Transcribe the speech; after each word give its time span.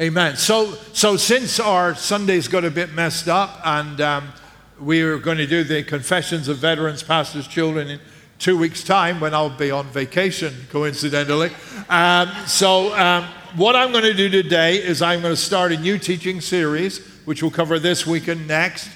Amen. 0.00 0.36
So, 0.36 0.72
so 0.94 1.18
since 1.18 1.60
our 1.60 1.94
Sundays 1.94 2.48
got 2.48 2.64
a 2.64 2.70
bit 2.70 2.94
messed 2.94 3.28
up, 3.28 3.60
and 3.62 4.00
um, 4.00 4.32
we 4.80 5.02
are 5.02 5.18
going 5.18 5.36
to 5.36 5.46
do 5.46 5.64
the 5.64 5.82
confessions 5.82 6.48
of 6.48 6.56
veterans, 6.56 7.02
pastors, 7.02 7.46
children 7.46 7.88
in 7.88 8.00
two 8.38 8.56
weeks' 8.56 8.82
time 8.82 9.20
when 9.20 9.34
I'll 9.34 9.50
be 9.50 9.70
on 9.70 9.86
vacation, 9.88 10.54
coincidentally. 10.70 11.50
Um, 11.90 12.30
so, 12.46 12.96
um, 12.96 13.24
what 13.54 13.76
I'm 13.76 13.92
going 13.92 14.04
to 14.04 14.14
do 14.14 14.30
today 14.30 14.76
is 14.76 15.02
I'm 15.02 15.20
going 15.20 15.34
to 15.34 15.40
start 15.40 15.72
a 15.72 15.76
new 15.76 15.98
teaching 15.98 16.40
series, 16.40 17.06
which 17.26 17.42
will 17.42 17.50
cover 17.50 17.78
this 17.78 18.06
week 18.06 18.28
and 18.28 18.48
next. 18.48 18.88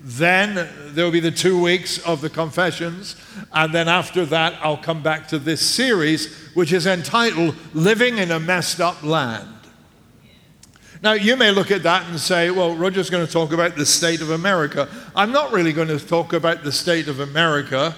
Then 0.00 0.66
there 0.94 1.04
will 1.04 1.12
be 1.12 1.20
the 1.20 1.30
two 1.30 1.60
weeks 1.60 1.98
of 1.98 2.22
the 2.22 2.30
confessions. 2.30 3.16
And 3.52 3.74
then 3.74 3.86
after 3.86 4.24
that, 4.24 4.58
I'll 4.62 4.78
come 4.78 5.02
back 5.02 5.28
to 5.28 5.38
this 5.38 5.60
series, 5.60 6.34
which 6.54 6.72
is 6.72 6.86
entitled 6.86 7.54
Living 7.74 8.16
in 8.16 8.30
a 8.30 8.40
Messed 8.40 8.80
Up 8.80 9.02
Land. 9.02 9.57
Now, 11.00 11.12
you 11.12 11.36
may 11.36 11.52
look 11.52 11.70
at 11.70 11.84
that 11.84 12.08
and 12.08 12.18
say, 12.18 12.50
well, 12.50 12.74
Roger's 12.74 13.08
going 13.08 13.24
to 13.24 13.32
talk 13.32 13.52
about 13.52 13.76
the 13.76 13.86
state 13.86 14.20
of 14.20 14.30
America. 14.30 14.88
I'm 15.14 15.30
not 15.30 15.52
really 15.52 15.72
going 15.72 15.88
to 15.88 15.98
talk 15.98 16.32
about 16.32 16.64
the 16.64 16.72
state 16.72 17.06
of 17.06 17.20
America, 17.20 17.94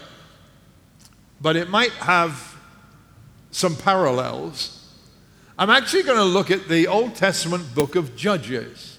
but 1.40 1.56
it 1.56 1.70
might 1.70 1.92
have 1.92 2.56
some 3.50 3.74
parallels. 3.74 4.76
I'm 5.58 5.70
actually 5.70 6.02
going 6.02 6.18
to 6.18 6.24
look 6.24 6.50
at 6.50 6.68
the 6.68 6.86
Old 6.88 7.14
Testament 7.14 7.74
book 7.74 7.96
of 7.96 8.16
Judges. 8.16 8.98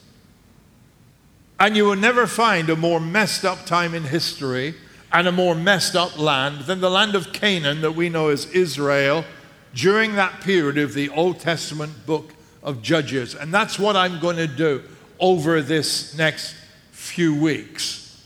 And 1.59 1.77
you 1.77 1.85
will 1.85 1.95
never 1.95 2.25
find 2.25 2.71
a 2.71 2.75
more 2.75 2.99
messed 2.99 3.45
up 3.45 3.67
time 3.67 3.93
in 3.93 4.03
history 4.03 4.73
and 5.13 5.27
a 5.27 5.31
more 5.31 5.53
messed 5.53 5.95
up 5.95 6.17
land 6.17 6.61
than 6.61 6.81
the 6.81 6.89
land 6.89 7.13
of 7.13 7.33
Canaan 7.33 7.81
that 7.81 7.91
we 7.91 8.09
know 8.09 8.29
as 8.29 8.47
Israel 8.47 9.25
during 9.75 10.15
that 10.15 10.41
period 10.41 10.79
of 10.79 10.95
the 10.95 11.09
Old 11.09 11.39
Testament 11.39 12.07
book 12.07 12.33
of 12.63 12.81
Judges. 12.81 13.35
And 13.35 13.53
that's 13.53 13.79
what 13.79 13.95
I'm 13.95 14.19
going 14.19 14.37
to 14.37 14.47
do 14.47 14.83
over 15.19 15.61
this 15.61 16.17
next 16.17 16.55
few 16.91 17.39
weeks. 17.39 18.25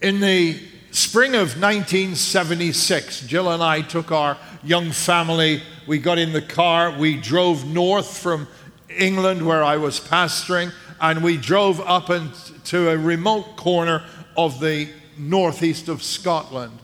In 0.00 0.20
the 0.20 0.60
spring 0.90 1.34
of 1.34 1.60
1976, 1.60 3.26
Jill 3.26 3.50
and 3.50 3.62
I 3.62 3.80
took 3.80 4.12
our 4.12 4.36
young 4.62 4.90
family, 4.90 5.62
we 5.86 5.98
got 5.98 6.18
in 6.18 6.32
the 6.32 6.42
car, 6.42 6.96
we 6.98 7.16
drove 7.16 7.66
north 7.66 8.18
from 8.18 8.46
England 8.88 9.46
where 9.46 9.64
I 9.64 9.76
was 9.76 10.00
pastoring, 10.00 10.72
and 11.00 11.22
we 11.22 11.36
drove 11.36 11.80
up 11.80 12.10
into 12.10 12.90
a 12.90 12.96
remote 12.96 13.56
corner 13.56 14.04
of 14.36 14.60
the 14.60 14.88
northeast 15.18 15.88
of 15.88 16.02
Scotland. 16.02 16.78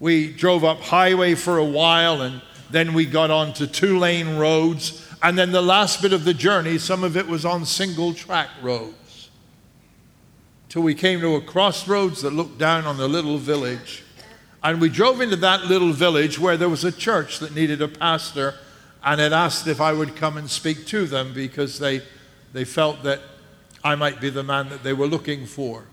We 0.00 0.32
drove 0.32 0.64
up 0.64 0.80
highway 0.80 1.34
for 1.34 1.58
a 1.58 1.64
while 1.64 2.22
and 2.22 2.40
then 2.70 2.92
we 2.92 3.06
got 3.06 3.30
onto 3.30 3.66
two 3.66 3.98
lane 3.98 4.36
roads. 4.36 5.07
And 5.22 5.38
then 5.38 5.50
the 5.50 5.62
last 5.62 6.00
bit 6.00 6.12
of 6.12 6.24
the 6.24 6.34
journey, 6.34 6.78
some 6.78 7.02
of 7.02 7.16
it 7.16 7.26
was 7.26 7.44
on 7.44 7.64
single 7.66 8.14
track 8.14 8.48
roads. 8.62 9.30
Till 10.68 10.82
we 10.82 10.94
came 10.94 11.20
to 11.20 11.34
a 11.34 11.40
crossroads 11.40 12.22
that 12.22 12.32
looked 12.32 12.58
down 12.58 12.84
on 12.84 12.98
the 12.98 13.08
little 13.08 13.38
village. 13.38 14.04
And 14.62 14.80
we 14.80 14.88
drove 14.88 15.20
into 15.20 15.36
that 15.36 15.64
little 15.64 15.92
village 15.92 16.38
where 16.38 16.56
there 16.56 16.68
was 16.68 16.84
a 16.84 16.92
church 16.92 17.38
that 17.38 17.54
needed 17.54 17.80
a 17.80 17.88
pastor 17.88 18.54
and 19.04 19.20
had 19.20 19.32
asked 19.32 19.66
if 19.66 19.80
I 19.80 19.92
would 19.92 20.16
come 20.16 20.36
and 20.36 20.50
speak 20.50 20.86
to 20.86 21.06
them 21.06 21.32
because 21.32 21.78
they, 21.78 22.02
they 22.52 22.64
felt 22.64 23.02
that 23.04 23.20
I 23.82 23.94
might 23.94 24.20
be 24.20 24.30
the 24.30 24.42
man 24.42 24.68
that 24.68 24.82
they 24.82 24.92
were 24.92 25.06
looking 25.06 25.46
for. 25.46 25.84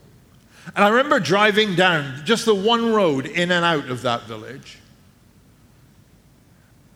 And 0.76 0.84
I 0.84 0.89
remember 0.89 1.20
driving 1.20 1.76
down 1.76 2.22
just 2.26 2.45
the 2.45 2.56
one 2.56 2.92
road 2.92 3.28
in 3.28 3.52
and 3.52 3.64
out 3.64 3.89
of 3.89 4.02
that 4.02 4.23
village. 4.23 4.80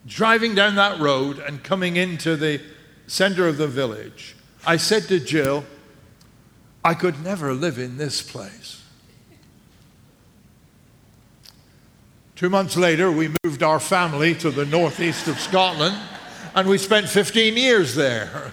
Driving 0.06 0.54
down 0.54 0.76
that 0.76 0.98
road 0.98 1.38
and 1.38 1.62
coming 1.62 1.96
into 1.96 2.36
the 2.36 2.60
center 3.06 3.46
of 3.46 3.58
the 3.58 3.68
village, 3.68 4.34
I 4.66 4.76
said 4.76 5.04
to 5.04 5.20
Jill, 5.20 5.64
I 6.84 6.94
could 6.94 7.22
never 7.22 7.52
live 7.52 7.78
in 7.78 7.98
this 7.98 8.22
place. 8.22 8.82
Two 12.34 12.48
months 12.48 12.74
later, 12.74 13.12
we 13.12 13.28
moved 13.44 13.62
our 13.62 13.78
family 13.78 14.34
to 14.36 14.50
the 14.50 14.64
northeast 14.64 15.28
of 15.28 15.38
Scotland, 15.38 15.94
and 16.54 16.66
we 16.66 16.78
spent 16.78 17.06
15 17.06 17.54
years 17.54 17.94
there. 17.94 18.50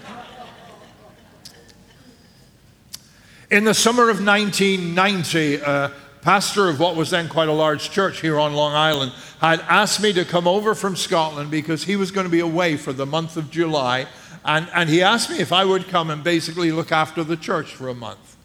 In 3.50 3.64
the 3.64 3.72
summer 3.72 4.10
of 4.10 4.22
1990, 4.22 5.54
a 5.54 5.66
uh, 5.66 5.90
pastor 6.28 6.68
of 6.68 6.78
what 6.78 6.94
was 6.94 7.08
then 7.08 7.26
quite 7.26 7.48
a 7.48 7.52
large 7.52 7.90
church 7.90 8.20
here 8.20 8.38
on 8.38 8.52
Long 8.52 8.74
Island 8.74 9.12
had 9.40 9.60
asked 9.60 10.02
me 10.02 10.12
to 10.12 10.26
come 10.26 10.46
over 10.46 10.74
from 10.74 10.94
Scotland 10.94 11.50
because 11.50 11.84
he 11.84 11.96
was 11.96 12.10
going 12.10 12.26
to 12.26 12.30
be 12.30 12.40
away 12.40 12.76
for 12.76 12.92
the 12.92 13.06
month 13.06 13.38
of 13.38 13.50
July. 13.50 14.06
And, 14.44 14.68
and 14.74 14.90
he 14.90 15.00
asked 15.00 15.30
me 15.30 15.38
if 15.38 15.54
I 15.54 15.64
would 15.64 15.88
come 15.88 16.10
and 16.10 16.22
basically 16.22 16.70
look 16.70 16.92
after 16.92 17.24
the 17.24 17.38
church 17.38 17.74
for 17.74 17.88
a 17.88 17.94
month. 17.94 18.36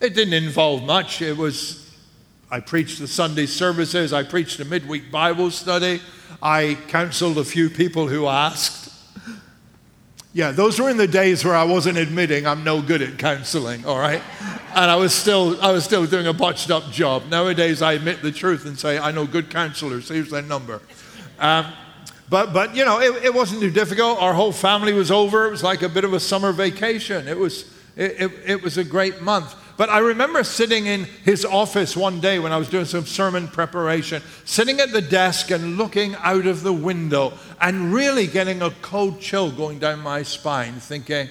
It 0.00 0.14
didn't 0.14 0.34
involve 0.34 0.84
much. 0.84 1.20
It 1.20 1.36
was, 1.36 1.92
I 2.48 2.60
preached 2.60 3.00
the 3.00 3.08
Sunday 3.08 3.46
services, 3.46 4.12
I 4.12 4.22
preached 4.22 4.60
a 4.60 4.64
midweek 4.64 5.10
Bible 5.10 5.50
study, 5.50 6.00
I 6.40 6.78
counseled 6.86 7.38
a 7.38 7.44
few 7.44 7.70
people 7.70 8.06
who 8.06 8.28
asked. 8.28 8.89
Yeah, 10.32 10.52
those 10.52 10.78
were 10.78 10.88
in 10.88 10.96
the 10.96 11.08
days 11.08 11.44
where 11.44 11.56
I 11.56 11.64
wasn't 11.64 11.98
admitting 11.98 12.46
I'm 12.46 12.62
no 12.62 12.80
good 12.80 13.02
at 13.02 13.18
counseling, 13.18 13.84
all 13.84 13.98
right? 13.98 14.22
And 14.76 14.88
I 14.88 14.94
was 14.94 15.12
still, 15.12 15.60
I 15.60 15.72
was 15.72 15.84
still 15.84 16.06
doing 16.06 16.28
a 16.28 16.32
botched 16.32 16.70
up 16.70 16.88
job. 16.92 17.24
Nowadays, 17.28 17.82
I 17.82 17.94
admit 17.94 18.22
the 18.22 18.30
truth 18.30 18.64
and 18.64 18.78
say, 18.78 18.96
I 18.96 19.10
know 19.10 19.26
good 19.26 19.50
counselors. 19.50 20.08
Here's 20.08 20.30
their 20.30 20.42
number. 20.42 20.80
Um, 21.40 21.72
but, 22.28 22.52
but, 22.52 22.76
you 22.76 22.84
know, 22.84 23.00
it, 23.00 23.24
it, 23.24 23.34
wasn't 23.34 23.60
too 23.60 23.72
difficult. 23.72 24.22
Our 24.22 24.32
whole 24.32 24.52
family 24.52 24.92
was 24.92 25.10
over. 25.10 25.48
It 25.48 25.50
was 25.50 25.64
like 25.64 25.82
a 25.82 25.88
bit 25.88 26.04
of 26.04 26.12
a 26.12 26.20
summer 26.20 26.52
vacation. 26.52 27.26
It 27.26 27.36
was, 27.36 27.64
it, 27.96 28.20
it, 28.20 28.32
it 28.46 28.62
was 28.62 28.78
a 28.78 28.84
great 28.84 29.20
month. 29.20 29.56
But 29.80 29.88
I 29.88 30.00
remember 30.00 30.44
sitting 30.44 30.84
in 30.84 31.04
his 31.24 31.42
office 31.42 31.96
one 31.96 32.20
day 32.20 32.38
when 32.38 32.52
I 32.52 32.58
was 32.58 32.68
doing 32.68 32.84
some 32.84 33.06
sermon 33.06 33.48
preparation, 33.48 34.22
sitting 34.44 34.78
at 34.78 34.92
the 34.92 35.00
desk 35.00 35.50
and 35.50 35.78
looking 35.78 36.14
out 36.16 36.46
of 36.46 36.62
the 36.62 36.72
window 36.74 37.32
and 37.62 37.90
really 37.90 38.26
getting 38.26 38.60
a 38.60 38.72
cold 38.82 39.22
chill 39.22 39.50
going 39.50 39.78
down 39.78 40.00
my 40.00 40.22
spine, 40.22 40.74
thinking, 40.74 41.30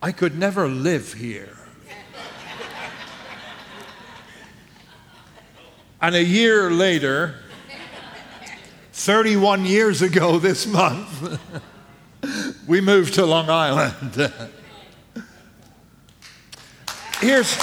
I 0.00 0.12
could 0.12 0.38
never 0.38 0.66
live 0.66 1.12
here. 1.12 1.58
and 6.00 6.14
a 6.14 6.24
year 6.24 6.70
later, 6.70 7.34
31 8.94 9.66
years 9.66 10.00
ago 10.00 10.38
this 10.38 10.66
month, 10.66 11.38
we 12.66 12.80
moved 12.80 13.12
to 13.12 13.26
Long 13.26 13.50
Island. 13.50 14.32
Here's 17.20 17.56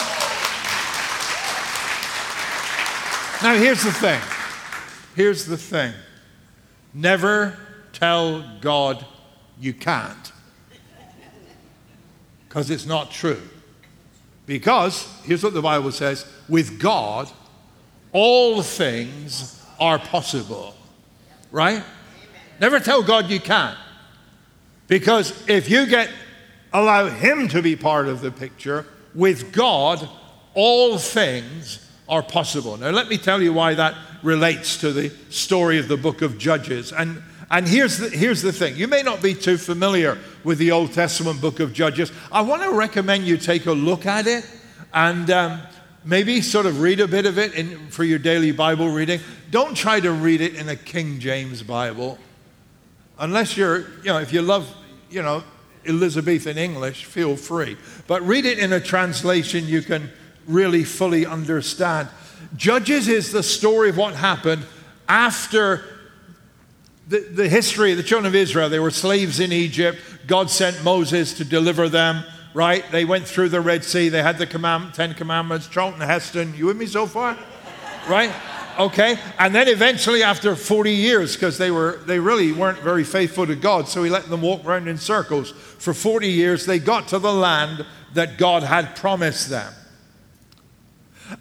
Now 3.44 3.56
here's 3.56 3.84
the 3.84 3.92
thing. 3.92 4.20
Here's 5.16 5.46
the 5.46 5.58
thing. 5.58 5.94
Never 6.94 7.58
tell 7.94 8.44
God 8.62 9.06
you 9.60 9.74
can't. 9.74 10.32
Because 12.48 12.70
it's 12.72 12.86
not 12.86 13.12
true. 13.12 13.42
Because 14.48 15.08
here's 15.24 15.44
what 15.44 15.54
the 15.54 15.62
Bible 15.62 15.92
says, 15.92 16.26
with 16.50 16.80
God 16.80 17.30
all 18.12 18.62
things 18.64 19.64
are 19.80 20.00
possible. 20.00 20.76
Right? 21.52 21.84
Never 22.60 22.80
tell 22.80 23.04
God 23.04 23.30
you 23.30 23.40
can't. 23.40 23.78
Because 24.88 25.48
if 25.48 25.70
you 25.70 25.86
get 25.86 26.10
allow 26.74 27.08
him 27.08 27.48
to 27.50 27.62
be 27.62 27.76
part 27.76 28.08
of 28.08 28.22
the 28.22 28.32
picture, 28.32 28.86
with 29.18 29.52
God, 29.52 30.08
all 30.54 31.00
things 31.00 31.84
are 32.08 32.22
possible. 32.22 32.78
Now, 32.78 32.92
let 32.92 33.10
me 33.10 33.18
tell 33.18 33.42
you 33.42 33.52
why 33.52 33.74
that 33.74 33.96
relates 34.22 34.78
to 34.78 34.94
the 34.94 35.12
story 35.30 35.80
of 35.80 35.88
the 35.88 35.98
book 35.98 36.22
of 36.22 36.38
Judges. 36.38 36.94
And, 36.94 37.24
and 37.50 37.68
here's, 37.68 37.98
the, 37.98 38.10
here's 38.10 38.44
the 38.44 38.54
thing 38.54 38.76
you 38.76 38.88
may 38.88 39.02
not 39.02 39.22
be 39.22 39.34
too 39.34 39.58
familiar 39.58 40.20
with 40.44 40.60
the 40.60 40.72
Old 40.72 40.94
Testament 40.94 41.42
book 41.42 41.60
of 41.60 41.74
Judges. 41.74 42.12
I 42.32 42.42
want 42.42 42.62
to 42.62 42.72
recommend 42.72 43.26
you 43.26 43.38
take 43.38 43.66
a 43.66 43.72
look 43.72 44.06
at 44.06 44.28
it 44.28 44.48
and 44.94 45.30
um, 45.32 45.62
maybe 46.06 46.40
sort 46.42 46.68
of 46.68 46.80
read 46.80 47.00
a 47.00 47.08
bit 47.08 47.26
of 47.26 47.40
it 47.40 47.56
in, 47.56 47.90
for 47.90 48.04
your 48.04 48.20
daily 48.20 48.52
Bible 48.52 48.90
reading. 48.90 49.20
Don't 49.50 49.76
try 49.76 50.00
to 50.00 50.12
read 50.12 50.42
it 50.42 50.54
in 50.54 50.70
a 50.70 50.76
King 50.76 51.20
James 51.20 51.64
Bible. 51.64 52.20
Unless 53.18 53.58
you're, 53.58 53.80
you 53.80 54.14
know, 54.14 54.20
if 54.20 54.32
you 54.32 54.44
love, 54.44 54.72
you 55.10 55.24
know, 55.24 55.44
Elizabethan 55.88 56.58
English, 56.58 57.06
feel 57.06 57.36
free. 57.36 57.78
But 58.08 58.22
read 58.24 58.46
it 58.46 58.60
in 58.60 58.74
a 58.74 58.80
translation 58.80 59.68
you 59.68 59.82
can 59.82 60.12
really 60.48 60.84
fully 60.84 61.26
understand. 61.26 62.10
Judges 62.56 63.08
is 63.08 63.32
the 63.32 63.44
story 63.44 63.90
of 63.90 63.98
what 63.98 64.16
happened 64.16 64.66
after 65.08 65.84
the, 67.08 67.20
the 67.20 67.50
history 67.50 67.92
of 67.92 67.98
the 67.98 68.04
children 68.04 68.28
of 68.28 68.36
Israel. 68.36 68.70
They 68.70 68.80
were 68.80 68.92
slaves 68.92 69.40
in 69.40 69.52
Egypt. 69.52 70.00
God 70.28 70.50
sent 70.50 70.84
Moses 70.84 71.34
to 71.36 71.46
deliver 71.46 71.90
them, 71.90 72.24
right? 72.54 72.84
They 72.92 73.06
went 73.06 73.26
through 73.26 73.50
the 73.50 73.62
Red 73.62 73.84
Sea. 73.84 74.10
They 74.10 74.22
had 74.22 74.38
the 74.38 74.48
command, 74.48 74.94
Ten 74.94 75.14
Commandments. 75.14 75.68
Charlton 75.68 76.02
Heston, 76.02 76.54
you 76.56 76.66
with 76.66 76.78
me 76.78 76.86
so 76.86 77.08
far? 77.08 77.38
right? 78.08 78.32
Okay? 78.78 79.18
And 79.40 79.54
then 79.54 79.68
eventually, 79.68 80.24
after 80.24 80.56
40 80.56 80.92
years, 80.92 81.36
because 81.36 81.58
they, 81.58 81.72
were, 81.72 82.00
they 82.06 82.20
really 82.20 82.52
weren't 82.52 82.80
very 82.80 83.04
faithful 83.04 83.48
to 83.48 83.56
God, 83.56 83.88
so 83.88 84.04
he 84.04 84.10
let 84.10 84.30
them 84.30 84.42
walk 84.42 84.66
around 84.66 84.88
in 84.88 84.98
circles. 84.98 85.52
For 85.52 85.94
40 85.94 86.28
years, 86.30 86.66
they 86.66 86.80
got 86.80 87.08
to 87.10 87.20
the 87.20 87.34
land 87.34 87.86
that 88.14 88.38
God 88.38 88.64
had 88.64 88.96
promised 88.96 89.50
them. 89.50 89.74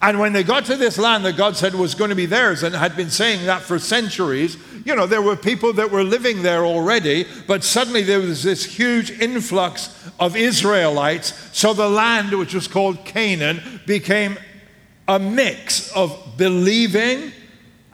And 0.02 0.18
when 0.18 0.32
they 0.32 0.42
got 0.42 0.64
to 0.66 0.76
this 0.76 0.98
land 0.98 1.24
that 1.24 1.36
God 1.36 1.56
said 1.56 1.74
was 1.74 1.94
going 1.94 2.10
to 2.10 2.16
be 2.16 2.26
theirs 2.26 2.62
and 2.62 2.74
had 2.74 2.96
been 2.96 3.10
saying 3.10 3.46
that 3.46 3.62
for 3.62 3.78
centuries, 3.78 4.56
you 4.84 4.96
know, 4.96 5.06
there 5.06 5.22
were 5.22 5.36
people 5.36 5.72
that 5.74 5.90
were 5.90 6.02
living 6.02 6.42
there 6.42 6.64
already, 6.64 7.24
but 7.46 7.62
suddenly 7.62 8.02
there 8.02 8.18
was 8.18 8.42
this 8.42 8.64
huge 8.64 9.10
influx 9.12 10.10
of 10.18 10.36
Israelites. 10.36 11.50
So 11.52 11.72
the 11.72 11.88
land, 11.88 12.36
which 12.36 12.54
was 12.54 12.66
called 12.66 13.04
Canaan, 13.04 13.80
became 13.86 14.38
a 15.06 15.20
mix 15.20 15.92
of 15.92 16.25
believing 16.36 17.32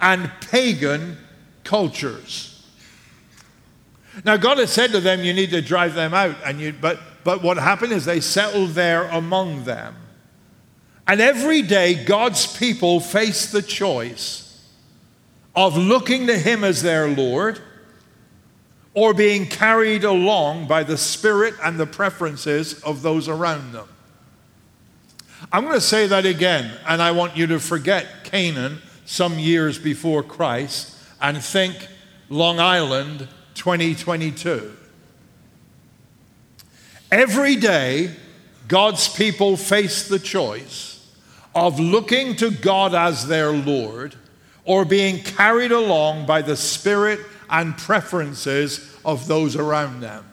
and 0.01 0.31
pagan 0.51 1.17
cultures. 1.65 2.49
Now, 4.25 4.37
God 4.37 4.59
had 4.59 4.69
said 4.69 4.93
to 4.93 5.01
them, 5.01 5.21
You 5.21 5.33
need 5.33 5.51
to 5.51 5.63
drive 5.63 5.95
them 5.95 6.13
out. 6.13 6.37
And 6.45 6.61
you, 6.61 6.75
but, 6.79 7.01
but 7.25 7.43
what 7.43 7.57
happened 7.57 7.93
is 7.93 8.05
they 8.05 8.21
settled 8.21 8.71
there 8.71 9.05
among 9.05 9.65
them. 9.65 9.97
And 11.07 11.21
every 11.21 11.63
day, 11.63 12.05
God's 12.05 12.57
people 12.57 13.01
face 13.01 13.51
the 13.51 13.63
choice 13.63 14.67
of 15.55 15.77
looking 15.77 16.27
to 16.27 16.39
Him 16.39 16.65
as 16.65 16.83
their 16.83 17.09
Lord 17.09 17.61
or 18.95 19.15
being 19.15 19.47
carried 19.47 20.05
along 20.05 20.67
by 20.67 20.83
the 20.83 20.99
spirit 20.99 21.55
and 21.63 21.79
the 21.81 21.87
preferences 21.87 22.83
of 22.83 23.03
those 23.03 23.29
around 23.29 23.73
them. 23.73 23.89
I'm 25.53 25.65
going 25.65 25.75
to 25.75 25.83
say 25.83 26.07
that 26.07 26.25
again, 26.25 26.73
and 26.89 27.03
I 27.03 27.11
want 27.11 27.37
you 27.37 27.47
to 27.49 27.61
forget 27.61 28.25
Canaan 28.25 28.81
some 29.05 29.39
years 29.39 29.79
before 29.79 30.23
Christ 30.23 30.97
and 31.21 31.45
think 31.45 31.89
Long 32.31 32.59
Island 32.59 33.29
2022. 33.55 34.75
Every 37.11 37.57
day, 37.57 38.17
God's 38.67 39.15
people 39.15 39.59
face 39.59 40.09
the 40.09 40.19
choice 40.19 41.07
of 41.55 41.79
looking 41.79 42.35
to 42.37 42.51
God 42.51 42.95
as 42.95 43.27
their 43.27 43.53
Lord 43.53 44.15
or 44.65 44.87
being 44.87 45.23
carried 45.23 45.73
along 45.73 46.25
by 46.25 46.41
the 46.41 46.57
spirit 46.57 47.21
and 47.51 47.77
preferences 47.77 48.97
of 49.05 49.27
those 49.27 49.55
around 49.57 50.01
them. 50.01 50.25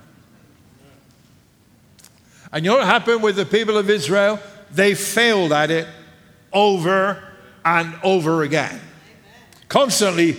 And 2.54 2.64
you 2.64 2.72
know 2.72 2.78
what 2.78 2.86
happened 2.86 3.22
with 3.22 3.36
the 3.36 3.46
people 3.46 3.78
of 3.78 3.90
Israel? 3.90 4.40
They 4.72 4.96
failed 4.96 5.52
at 5.52 5.72
it 5.72 5.88
over 6.54 7.24
and 7.66 7.94
over 8.04 8.44
again. 8.44 8.80
Constantly 9.68 10.38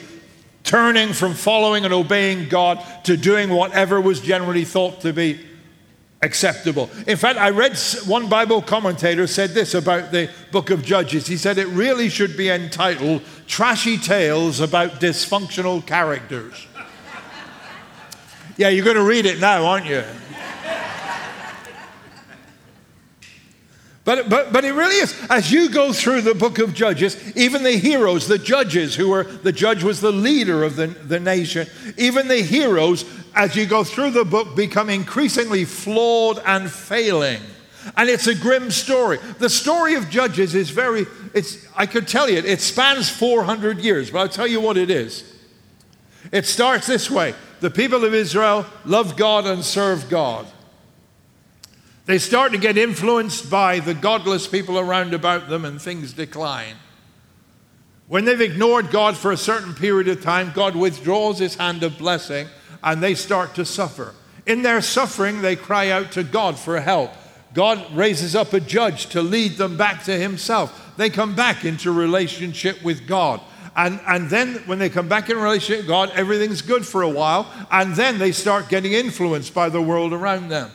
turning 0.64 1.12
from 1.12 1.34
following 1.34 1.84
and 1.84 1.94
obeying 1.94 2.48
God 2.48 2.84
to 3.04 3.16
doing 3.16 3.50
whatever 3.50 4.00
was 4.00 4.20
generally 4.20 4.64
thought 4.64 5.00
to 5.02 5.12
be 5.12 5.40
acceptable. 6.22 6.90
In 7.06 7.16
fact, 7.16 7.38
I 7.38 7.50
read 7.50 7.78
one 8.06 8.28
Bible 8.28 8.60
commentator 8.60 9.26
said 9.26 9.50
this 9.50 9.74
about 9.74 10.12
the 10.12 10.30
book 10.52 10.70
of 10.70 10.84
Judges. 10.84 11.26
He 11.26 11.36
said 11.36 11.56
it 11.56 11.68
really 11.68 12.08
should 12.08 12.36
be 12.36 12.50
entitled 12.50 13.22
Trashy 13.46 13.96
Tales 13.96 14.60
About 14.60 15.00
Dysfunctional 15.00 15.84
Characters. 15.86 16.66
yeah, 18.56 18.68
you're 18.68 18.84
going 18.84 18.96
to 18.96 19.04
read 19.04 19.24
it 19.24 19.40
now, 19.40 19.64
aren't 19.64 19.86
you? 19.86 20.04
But, 24.04 24.30
but, 24.30 24.52
but 24.52 24.64
it 24.64 24.72
really 24.72 24.96
is. 24.96 25.14
As 25.28 25.52
you 25.52 25.68
go 25.68 25.92
through 25.92 26.22
the 26.22 26.34
book 26.34 26.58
of 26.58 26.74
Judges, 26.74 27.36
even 27.36 27.62
the 27.62 27.76
heroes, 27.76 28.26
the 28.26 28.38
judges 28.38 28.94
who 28.94 29.10
were, 29.10 29.24
the 29.24 29.52
judge 29.52 29.82
was 29.82 30.00
the 30.00 30.12
leader 30.12 30.64
of 30.64 30.76
the, 30.76 30.86
the 30.86 31.20
nation, 31.20 31.68
even 31.98 32.26
the 32.26 32.42
heroes, 32.42 33.04
as 33.34 33.54
you 33.56 33.66
go 33.66 33.84
through 33.84 34.10
the 34.10 34.24
book, 34.24 34.56
become 34.56 34.88
increasingly 34.88 35.64
flawed 35.64 36.40
and 36.46 36.70
failing. 36.70 37.42
And 37.96 38.08
it's 38.08 38.26
a 38.26 38.34
grim 38.34 38.70
story. 38.70 39.18
The 39.38 39.50
story 39.50 39.94
of 39.94 40.10
Judges 40.10 40.54
is 40.54 40.70
very, 40.70 41.06
it's, 41.34 41.66
I 41.76 41.86
could 41.86 42.08
tell 42.08 42.28
you, 42.28 42.38
it 42.38 42.60
spans 42.60 43.10
400 43.10 43.78
years, 43.78 44.10
but 44.10 44.18
I'll 44.18 44.28
tell 44.28 44.46
you 44.46 44.60
what 44.60 44.76
it 44.76 44.90
is. 44.90 45.24
It 46.32 46.46
starts 46.46 46.86
this 46.86 47.10
way 47.10 47.34
The 47.60 47.70
people 47.70 48.04
of 48.04 48.14
Israel 48.14 48.66
love 48.84 49.16
God 49.16 49.46
and 49.46 49.64
serve 49.64 50.08
God. 50.08 50.46
They 52.06 52.18
start 52.18 52.52
to 52.52 52.58
get 52.58 52.76
influenced 52.76 53.50
by 53.50 53.80
the 53.80 53.94
godless 53.94 54.46
people 54.46 54.78
around 54.78 55.14
about 55.14 55.48
them, 55.48 55.64
and 55.64 55.80
things 55.80 56.12
decline. 56.12 56.76
When 58.10 58.24
they've 58.24 58.40
ignored 58.40 58.90
God 58.90 59.16
for 59.16 59.30
a 59.30 59.36
certain 59.36 59.72
period 59.72 60.08
of 60.08 60.20
time, 60.20 60.50
God 60.52 60.74
withdraws 60.74 61.38
his 61.38 61.54
hand 61.54 61.84
of 61.84 61.96
blessing 61.96 62.48
and 62.82 63.00
they 63.00 63.14
start 63.14 63.54
to 63.54 63.64
suffer. 63.64 64.14
In 64.46 64.62
their 64.62 64.80
suffering, 64.80 65.42
they 65.42 65.54
cry 65.54 65.90
out 65.90 66.10
to 66.12 66.24
God 66.24 66.58
for 66.58 66.80
help. 66.80 67.12
God 67.54 67.94
raises 67.94 68.34
up 68.34 68.52
a 68.52 68.58
judge 68.58 69.06
to 69.10 69.22
lead 69.22 69.52
them 69.58 69.76
back 69.76 70.02
to 70.04 70.18
himself. 70.18 70.92
They 70.96 71.08
come 71.08 71.36
back 71.36 71.64
into 71.64 71.92
relationship 71.92 72.82
with 72.82 73.06
God. 73.06 73.40
And, 73.76 74.00
and 74.08 74.28
then 74.28 74.54
when 74.66 74.80
they 74.80 74.88
come 74.90 75.08
back 75.08 75.30
in 75.30 75.36
relationship 75.36 75.82
with 75.82 75.88
God, 75.88 76.10
everything's 76.14 76.62
good 76.62 76.84
for 76.84 77.02
a 77.02 77.08
while. 77.08 77.48
And 77.70 77.94
then 77.94 78.18
they 78.18 78.32
start 78.32 78.68
getting 78.68 78.92
influenced 78.92 79.54
by 79.54 79.68
the 79.68 79.80
world 79.80 80.12
around 80.12 80.48
them. 80.48 80.72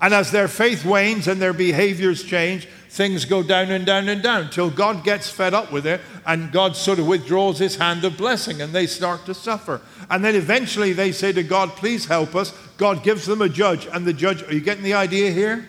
And 0.00 0.14
as 0.14 0.30
their 0.30 0.48
faith 0.48 0.84
wanes 0.84 1.26
and 1.26 1.42
their 1.42 1.52
behaviors 1.52 2.22
change, 2.22 2.68
things 2.88 3.24
go 3.24 3.42
down 3.42 3.70
and 3.70 3.84
down 3.84 4.08
and 4.08 4.22
down 4.22 4.50
till 4.50 4.70
God 4.70 5.04
gets 5.04 5.28
fed 5.28 5.54
up 5.54 5.72
with 5.72 5.86
it 5.86 6.00
and 6.24 6.52
God 6.52 6.76
sort 6.76 6.98
of 6.98 7.06
withdraws 7.06 7.58
his 7.58 7.76
hand 7.76 8.04
of 8.04 8.16
blessing 8.16 8.62
and 8.62 8.72
they 8.72 8.86
start 8.86 9.26
to 9.26 9.34
suffer. 9.34 9.80
And 10.08 10.24
then 10.24 10.36
eventually 10.36 10.92
they 10.92 11.10
say 11.10 11.32
to 11.32 11.42
God, 11.42 11.70
Please 11.70 12.06
help 12.06 12.36
us. 12.36 12.52
God 12.76 13.02
gives 13.02 13.26
them 13.26 13.42
a 13.42 13.48
judge, 13.48 13.86
and 13.86 14.06
the 14.06 14.12
judge, 14.12 14.42
are 14.44 14.52
you 14.52 14.60
getting 14.60 14.84
the 14.84 14.94
idea 14.94 15.32
here? 15.32 15.68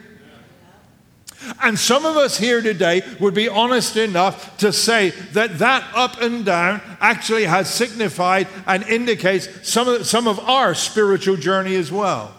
And 1.61 1.79
some 1.79 2.05
of 2.05 2.17
us 2.17 2.37
here 2.37 2.61
today 2.61 3.01
would 3.19 3.33
be 3.33 3.47
honest 3.47 3.97
enough 3.97 4.57
to 4.57 4.73
say 4.73 5.11
that 5.33 5.57
that 5.59 5.89
up 5.95 6.21
and 6.21 6.45
down 6.45 6.81
actually 6.99 7.45
has 7.45 7.73
signified 7.73 8.47
and 8.67 8.83
indicates 8.83 9.47
some 9.67 9.87
of, 9.87 10.05
some 10.05 10.27
of 10.27 10.39
our 10.39 10.75
spiritual 10.75 11.37
journey 11.37 11.75
as 11.75 11.91
well. 11.91 12.33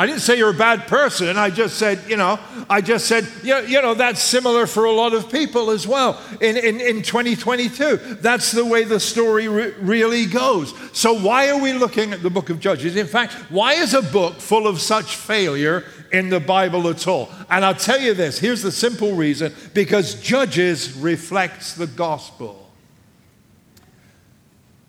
I 0.00 0.06
didn't 0.06 0.20
say 0.20 0.38
you're 0.38 0.50
a 0.50 0.54
bad 0.54 0.86
person. 0.86 1.36
I 1.36 1.50
just 1.50 1.76
said, 1.76 2.00
you 2.08 2.16
know, 2.16 2.38
I 2.70 2.80
just 2.80 3.06
said, 3.06 3.26
you 3.42 3.56
you 3.66 3.82
know 3.82 3.94
that's 3.94 4.22
similar 4.22 4.68
for 4.68 4.84
a 4.84 4.92
lot 4.92 5.12
of 5.12 5.28
people 5.28 5.70
as 5.70 5.88
well 5.88 6.22
in, 6.40 6.56
in, 6.56 6.80
in 6.80 7.02
2022. 7.02 7.96
That's 8.20 8.52
the 8.52 8.64
way 8.64 8.84
the 8.84 9.00
story 9.00 9.48
re- 9.48 9.74
really 9.80 10.26
goes. 10.26 10.72
So, 10.96 11.18
why 11.18 11.50
are 11.50 11.60
we 11.60 11.72
looking 11.72 12.12
at 12.12 12.22
the 12.22 12.30
book 12.30 12.48
of 12.48 12.60
Judges? 12.60 12.94
In 12.94 13.08
fact, 13.08 13.32
why 13.50 13.72
is 13.72 13.92
a 13.92 14.02
book 14.02 14.36
full 14.36 14.68
of 14.68 14.80
such 14.80 15.16
failure 15.16 15.84
in 16.12 16.28
the 16.28 16.38
Bible 16.38 16.86
at 16.86 17.08
all? 17.08 17.28
And 17.50 17.64
I'll 17.64 17.74
tell 17.74 17.98
you 17.98 18.14
this 18.14 18.38
here's 18.38 18.62
the 18.62 18.70
simple 18.70 19.16
reason 19.16 19.52
because 19.74 20.14
Judges 20.22 20.92
reflects 20.92 21.74
the 21.74 21.88
gospel. 21.88 22.70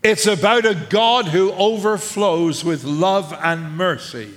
It's 0.03 0.27
about 0.27 0.67
a 0.67 0.75
God 0.75 1.29
who 1.29 1.51
overflows 1.53 2.63
with 2.63 2.83
love 2.83 3.33
and 3.41 3.75
mercy 3.75 4.35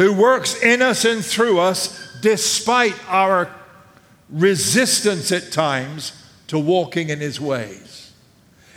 who 0.00 0.14
works 0.14 0.54
in 0.62 0.80
us 0.80 1.04
and 1.04 1.22
through 1.22 1.58
us 1.60 2.18
despite 2.22 2.94
our 3.06 3.54
resistance 4.30 5.30
at 5.30 5.52
times 5.52 6.12
to 6.46 6.58
walking 6.58 7.10
in 7.10 7.20
his 7.20 7.38
ways. 7.38 8.10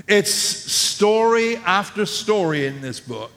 It's 0.05 0.33
story 0.33 1.55
after 1.55 2.05
story 2.05 2.65
in 2.65 2.81
this 2.81 2.99
book 2.99 3.31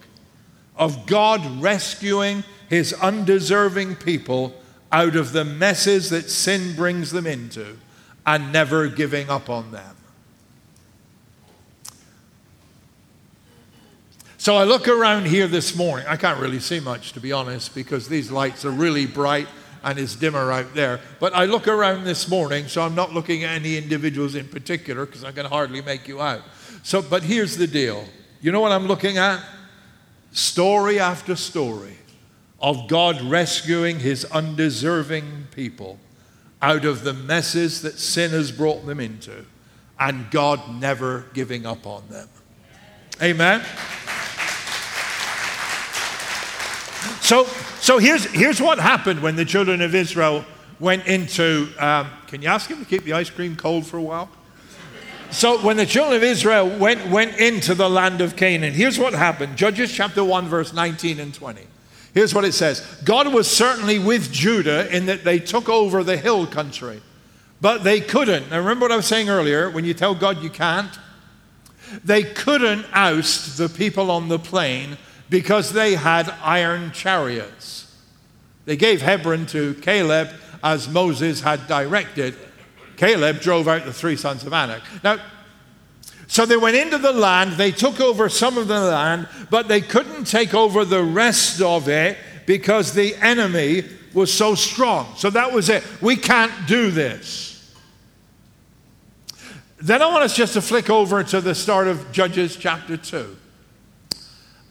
of 0.77 1.07
God 1.07 1.63
rescuing 1.63 2.43
his 2.69 2.93
undeserving 2.93 3.95
people 3.95 4.53
out 4.91 5.15
of 5.15 5.31
the 5.31 5.45
messes 5.45 6.11
that 6.11 6.29
sin 6.29 6.75
brings 6.75 7.13
them 7.13 7.25
into 7.25 7.79
and 8.27 8.53
never 8.53 8.89
giving 8.89 9.31
up 9.31 9.49
on 9.49 9.71
them. 9.71 9.95
So 14.47 14.55
I 14.55 14.63
look 14.63 14.87
around 14.87 15.27
here 15.27 15.49
this 15.49 15.75
morning. 15.75 16.07
I 16.09 16.15
can't 16.17 16.39
really 16.39 16.61
see 16.61 16.79
much, 16.79 17.15
to 17.15 17.21
be 17.21 17.33
honest, 17.33 17.75
because 17.75 18.09
these 18.09 18.31
lights 18.31 18.65
are 18.65 18.71
really 18.71 19.05
bright 19.05 19.49
and 19.83 19.99
it's 19.99 20.15
dimmer 20.15 20.53
out 20.53 20.73
there. 20.73 21.01
But 21.19 21.35
I 21.35 21.47
look 21.47 21.67
around 21.67 22.05
this 22.05 22.29
morning, 22.29 22.69
so 22.69 22.83
I'm 22.83 22.95
not 22.95 23.13
looking 23.13 23.43
at 23.43 23.57
any 23.57 23.77
individuals 23.77 24.37
in 24.37 24.47
particular 24.47 25.05
because 25.05 25.25
I 25.25 25.33
can 25.33 25.47
hardly 25.47 25.83
make 25.83 26.07
you 26.07 26.23
out. 26.23 26.43
So, 26.85 27.03
but 27.03 27.25
here's 27.25 27.57
the 27.57 27.67
deal. 27.67 28.05
You 28.41 28.53
know 28.53 28.61
what 28.61 28.71
I'm 28.71 28.87
looking 28.87 29.19
at? 29.19 29.45
Story 30.31 31.01
after 31.01 31.35
story 31.35 31.97
of 32.61 32.87
God 32.87 33.21
rescuing 33.23 33.99
his 33.99 34.25
undeserving 34.27 35.49
people 35.57 35.99
out 36.63 36.85
of 36.85 37.03
the 37.03 37.15
messes 37.15 37.83
that 37.83 37.99
sin 37.99 38.31
has 38.31 38.53
brought 38.53 38.87
them 38.87 39.01
into, 39.01 39.45
and 39.99 40.31
God 40.31 40.81
never 40.81 41.27
giving 41.35 41.67
up 41.67 41.85
on 41.85 42.05
them. 42.09 42.29
Amen. 43.21 43.61
So, 47.27 47.43
so 47.81 47.99
here's, 47.99 48.25
here's 48.27 48.63
what 48.63 48.79
happened 48.79 49.21
when 49.21 49.35
the 49.35 49.45
children 49.45 49.83
of 49.83 49.97
Israel 49.97 50.45
went 50.79 51.09
into, 51.09 51.69
um, 51.77 52.09
can 52.29 52.41
you 52.41 52.47
ask 52.47 52.71
him 52.71 52.79
to 52.79 52.85
keep 52.85 53.03
the 53.03 53.15
ice 53.15 53.31
cream 53.31 53.57
cold 53.57 53.85
for 53.85 53.97
a 53.97 54.01
while? 54.01 54.31
So 55.33 55.59
when 55.59 55.77
the 55.77 55.87
children 55.87 56.15
of 56.15 56.23
Israel 56.23 56.69
went, 56.79 57.05
went 57.09 57.37
into 57.39 57.75
the 57.75 57.91
land 57.91 58.21
of 58.21 58.37
Canaan, 58.37 58.75
here's 58.75 58.97
what 58.97 59.13
happened 59.13 59.57
Judges 59.57 59.93
chapter 59.93 60.23
1, 60.23 60.47
verse 60.47 60.73
19 60.73 61.19
and 61.19 61.35
20. 61.35 61.63
Here's 62.15 62.33
what 62.33 62.45
it 62.45 62.53
says 62.53 62.87
God 63.05 63.35
was 63.35 63.51
certainly 63.51 63.99
with 63.99 64.31
Judah 64.31 64.89
in 64.97 65.07
that 65.07 65.25
they 65.25 65.41
took 65.41 65.69
over 65.69 66.05
the 66.05 66.17
hill 66.17 66.47
country, 66.47 67.03
but 67.61 67.83
they 67.83 68.01
couldn't. 68.01 68.51
Now, 68.51 68.59
remember 68.59 68.85
what 68.85 68.93
I 68.93 68.97
was 68.97 69.07
saying 69.07 69.31
earlier 69.31 69.69
when 69.69 69.85
you 69.85 69.95
tell 69.95 70.15
God 70.15 70.45
you 70.45 70.51
can't? 70.51 70.97
They 72.05 72.23
couldn't 72.23 72.87
oust 72.93 73.59
the 73.59 73.69
people 73.69 74.13
on 74.13 74.29
the 74.29 74.39
plain 74.39 74.97
because 75.29 75.73
they 75.73 75.95
had 75.95 76.33
iron 76.43 76.93
chariots. 76.93 77.95
They 78.65 78.77
gave 78.77 79.03
Hebron 79.03 79.47
to 79.47 79.75
Caleb 79.75 80.29
as 80.63 80.89
Moses 80.89 81.41
had 81.41 81.67
directed. 81.67 82.37
Caleb 82.97 83.41
drove 83.41 83.69
out 83.69 83.85
the 83.85 83.93
three 83.93 84.17
sons 84.17 84.45
of 84.45 84.53
Anak. 84.53 84.83
Now, 85.05 85.21
so 86.29 86.45
they 86.45 86.57
went 86.57 86.77
into 86.77 86.99
the 86.99 87.13
land, 87.13 87.53
they 87.53 87.71
took 87.71 88.01
over 88.01 88.29
some 88.29 88.59
of 88.59 88.67
the 88.67 88.81
land, 88.81 89.29
but 89.49 89.69
they 89.69 89.81
couldn't 89.81 90.25
take 90.25 90.55
over 90.55 90.85
the 90.85 91.03
rest 91.03 91.61
of 91.61 91.89
it 91.89 92.19
because 92.47 92.93
the 92.93 93.15
enemy 93.17 93.85
was 94.13 94.33
so 94.33 94.55
strong. 94.55 95.15
So 95.17 95.31
that 95.31 95.53
was 95.53 95.69
it. 95.69 95.85
We 96.01 96.17
can't 96.17 96.53
do 96.67 96.91
this. 96.91 97.75
Then 99.79 100.03
I 100.03 100.07
want 100.07 100.25
us 100.25 100.35
just 100.35 100.55
to 100.55 100.63
flick 100.63 100.91
over 100.91 101.23
to 101.23 101.41
the 101.41 101.55
start 101.55 101.87
of 101.87 102.11
Judges 102.11 102.57
chapter 102.57 102.97
2. 102.97 103.37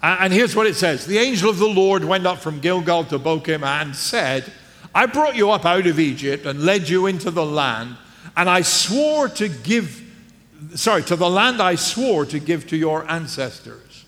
And 0.06 0.32
here's 0.32 0.56
what 0.56 0.68
it 0.68 0.76
says 0.76 1.08
The 1.08 1.18
angel 1.18 1.50
of 1.50 1.58
the 1.58 1.68
Lord 1.68 2.06
went 2.06 2.28
up 2.28 2.38
from 2.38 2.60
Gilgal 2.60 3.06
to 3.06 3.18
Bochim 3.18 3.64
and 3.64 3.96
said, 3.96 4.52
I 4.94 5.08
brought 5.08 5.36
you 5.36 5.50
up 5.50 5.66
out 5.66 5.88
of 5.88 6.00
Egypt 6.00 6.46
and 6.46 6.62
led 6.62 6.88
you 6.88 7.08
into 7.08 7.32
the 7.32 7.46
land, 7.46 7.98
and 8.38 8.48
I 8.48 8.62
swore 8.62 9.28
to 9.30 9.50
give, 9.50 10.02
sorry, 10.76 11.02
to 11.04 11.16
the 11.16 11.30
land 11.30 11.60
I 11.60 11.76
swore 11.76 12.26
to 12.28 12.40
give 12.40 12.68
to 12.68 12.78
your 12.78 13.10
ancestors. 13.10 14.06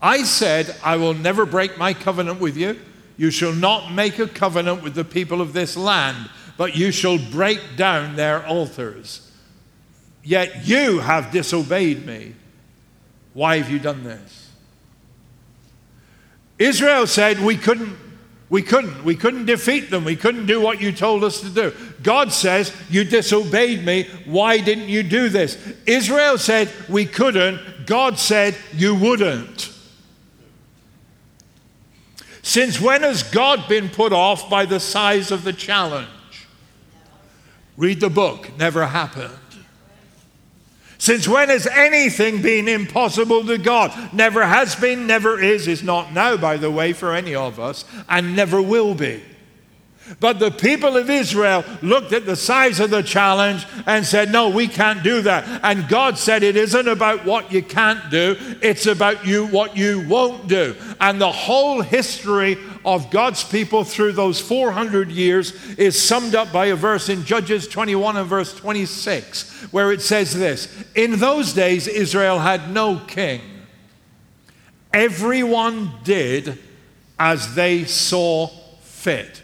I 0.00 0.24
said, 0.24 0.74
I 0.82 0.96
will 0.96 1.14
never 1.14 1.44
break 1.44 1.76
my 1.76 1.92
covenant 1.92 2.40
with 2.40 2.56
you. 2.56 2.80
You 3.18 3.30
shall 3.30 3.52
not 3.52 3.92
make 3.92 4.18
a 4.18 4.26
covenant 4.26 4.82
with 4.82 4.94
the 4.94 5.04
people 5.04 5.40
of 5.40 5.52
this 5.52 5.76
land, 5.76 6.30
but 6.56 6.74
you 6.74 6.90
shall 6.90 7.18
break 7.18 7.60
down 7.76 8.16
their 8.16 8.44
altars. 8.46 9.30
Yet 10.24 10.66
you 10.66 11.00
have 11.00 11.30
disobeyed 11.30 12.06
me. 12.06 12.34
Why 13.34 13.58
have 13.58 13.70
you 13.70 13.78
done 13.78 14.02
this? 14.02 14.41
Israel 16.62 17.06
said, 17.06 17.40
We 17.40 17.56
couldn't 17.56 17.98
we 18.52 18.60
couldn't. 18.60 19.02
We 19.02 19.16
couldn't 19.16 19.46
defeat 19.46 19.88
them. 19.90 20.04
We 20.04 20.14
couldn't 20.14 20.44
do 20.44 20.60
what 20.60 20.78
you 20.78 20.92
told 20.92 21.24
us 21.24 21.40
to 21.40 21.48
do. 21.48 21.72
God 22.02 22.34
says, 22.34 22.70
You 22.90 23.02
disobeyed 23.02 23.82
me. 23.82 24.10
Why 24.26 24.58
didn't 24.58 24.90
you 24.90 25.02
do 25.02 25.30
this? 25.30 25.56
Israel 25.86 26.36
said, 26.36 26.70
We 26.86 27.06
couldn't. 27.06 27.86
God 27.86 28.18
said, 28.18 28.54
You 28.74 28.94
wouldn't. 28.94 29.72
Since 32.42 32.78
when 32.78 33.00
has 33.00 33.22
God 33.22 33.66
been 33.70 33.88
put 33.88 34.12
off 34.12 34.50
by 34.50 34.66
the 34.66 34.80
size 34.80 35.30
of 35.30 35.44
the 35.44 35.54
challenge? 35.54 36.08
Read 37.78 38.00
the 38.00 38.10
book. 38.10 38.54
Never 38.58 38.84
happened. 38.84 39.32
Since 41.02 41.26
when 41.26 41.48
has 41.48 41.66
anything 41.66 42.42
been 42.42 42.68
impossible 42.68 43.44
to 43.46 43.58
God? 43.58 44.14
Never 44.14 44.46
has 44.46 44.76
been, 44.76 45.08
never 45.08 45.36
is, 45.36 45.66
is 45.66 45.82
not 45.82 46.12
now, 46.12 46.36
by 46.36 46.56
the 46.56 46.70
way, 46.70 46.92
for 46.92 47.12
any 47.12 47.34
of 47.34 47.58
us, 47.58 47.84
and 48.08 48.36
never 48.36 48.62
will 48.62 48.94
be. 48.94 49.20
But 50.20 50.38
the 50.38 50.52
people 50.52 50.96
of 50.96 51.10
Israel 51.10 51.64
looked 51.82 52.12
at 52.12 52.24
the 52.24 52.36
size 52.36 52.78
of 52.78 52.90
the 52.90 53.02
challenge 53.02 53.66
and 53.84 54.06
said, 54.06 54.30
No, 54.30 54.48
we 54.48 54.68
can't 54.68 55.02
do 55.02 55.22
that. 55.22 55.64
And 55.64 55.88
God 55.88 56.18
said, 56.18 56.44
It 56.44 56.56
isn't 56.56 56.86
about 56.86 57.24
what 57.24 57.50
you 57.50 57.64
can't 57.64 58.08
do, 58.08 58.36
it's 58.62 58.86
about 58.86 59.26
you 59.26 59.48
what 59.48 59.76
you 59.76 60.06
won't 60.08 60.46
do. 60.46 60.76
And 61.00 61.20
the 61.20 61.32
whole 61.32 61.82
history 61.82 62.58
of 62.84 63.10
God's 63.10 63.44
people 63.44 63.84
through 63.84 64.12
those 64.12 64.40
400 64.40 65.10
years 65.10 65.52
is 65.76 66.00
summed 66.00 66.34
up 66.34 66.52
by 66.52 66.66
a 66.66 66.76
verse 66.76 67.08
in 67.08 67.24
Judges 67.24 67.68
21 67.68 68.16
and 68.16 68.28
verse 68.28 68.54
26, 68.54 69.72
where 69.72 69.92
it 69.92 70.00
says 70.00 70.34
this 70.34 70.68
In 70.94 71.18
those 71.18 71.52
days, 71.52 71.86
Israel 71.86 72.38
had 72.40 72.70
no 72.70 72.98
king. 73.06 73.40
Everyone 74.92 75.90
did 76.04 76.58
as 77.18 77.54
they 77.54 77.84
saw 77.84 78.48
fit. 78.82 79.42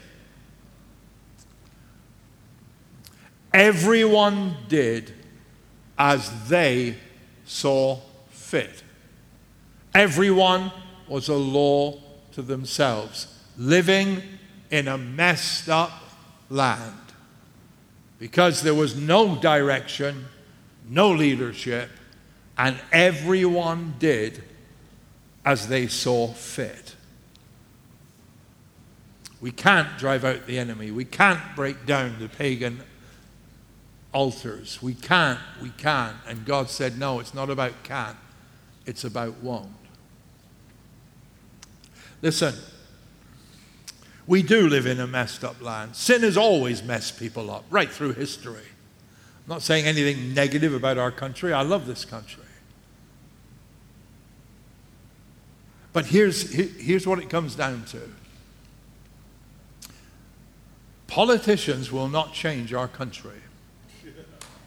Everyone 3.53 4.57
did 4.67 5.13
as 5.97 6.49
they 6.49 6.95
saw 7.45 7.99
fit. 8.29 8.83
Everyone 9.93 10.71
was 11.07 11.29
a 11.29 11.35
law 11.35 11.99
to 12.39 12.47
themselves, 12.47 13.27
living 13.57 14.21
in 14.71 14.87
a 14.87 14.97
messed 14.97 15.67
up 15.67 15.91
land 16.49 16.95
because 18.17 18.63
there 18.63 18.73
was 18.73 18.95
no 18.95 19.35
direction, 19.35 20.25
no 20.89 21.11
leadership, 21.11 21.89
and 22.57 22.79
everyone 22.93 23.93
did 23.99 24.41
as 25.43 25.67
they 25.67 25.87
saw 25.87 26.27
fit. 26.27 26.95
We 29.41 29.51
can't 29.51 29.97
drive 29.97 30.23
out 30.23 30.47
the 30.47 30.59
enemy. 30.59 30.91
We 30.91 31.05
can't 31.05 31.41
break 31.55 31.85
down 31.85 32.19
the 32.19 32.29
pagan 32.29 32.81
altars. 34.13 34.81
We 34.81 34.93
can't, 34.93 35.39
we 35.61 35.71
can't. 35.71 36.17
And 36.25 36.45
God 36.45 36.69
said, 36.69 36.97
no, 36.97 37.19
it's 37.19 37.33
not 37.33 37.49
about 37.49 37.83
can't, 37.83 38.17
it's 38.85 39.03
about 39.03 39.35
won't. 39.41 39.78
Listen, 42.21 42.53
we 44.27 44.43
do 44.43 44.67
live 44.67 44.85
in 44.85 44.99
a 44.99 45.07
messed 45.07 45.43
up 45.43 45.61
land. 45.61 45.95
Sin 45.95 46.21
has 46.21 46.37
always 46.37 46.83
messed 46.83 47.17
people 47.19 47.49
up, 47.49 47.65
right 47.69 47.89
through 47.89 48.13
history. 48.13 48.57
I'm 48.57 49.55
not 49.55 49.61
saying 49.61 49.85
anything 49.85 50.33
negative 50.33 50.73
about 50.73 50.97
our 50.97 51.11
country. 51.11 51.53
I 51.53 51.61
love 51.61 51.87
this 51.87 52.05
country. 52.05 52.43
But 55.91 56.05
here's, 56.05 56.51
here's 56.53 57.07
what 57.07 57.19
it 57.19 57.29
comes 57.29 57.55
down 57.55 57.85
to 57.85 58.01
politicians 61.07 61.91
will 61.91 62.07
not 62.07 62.33
change 62.33 62.73
our 62.73 62.87
country. 62.87 63.41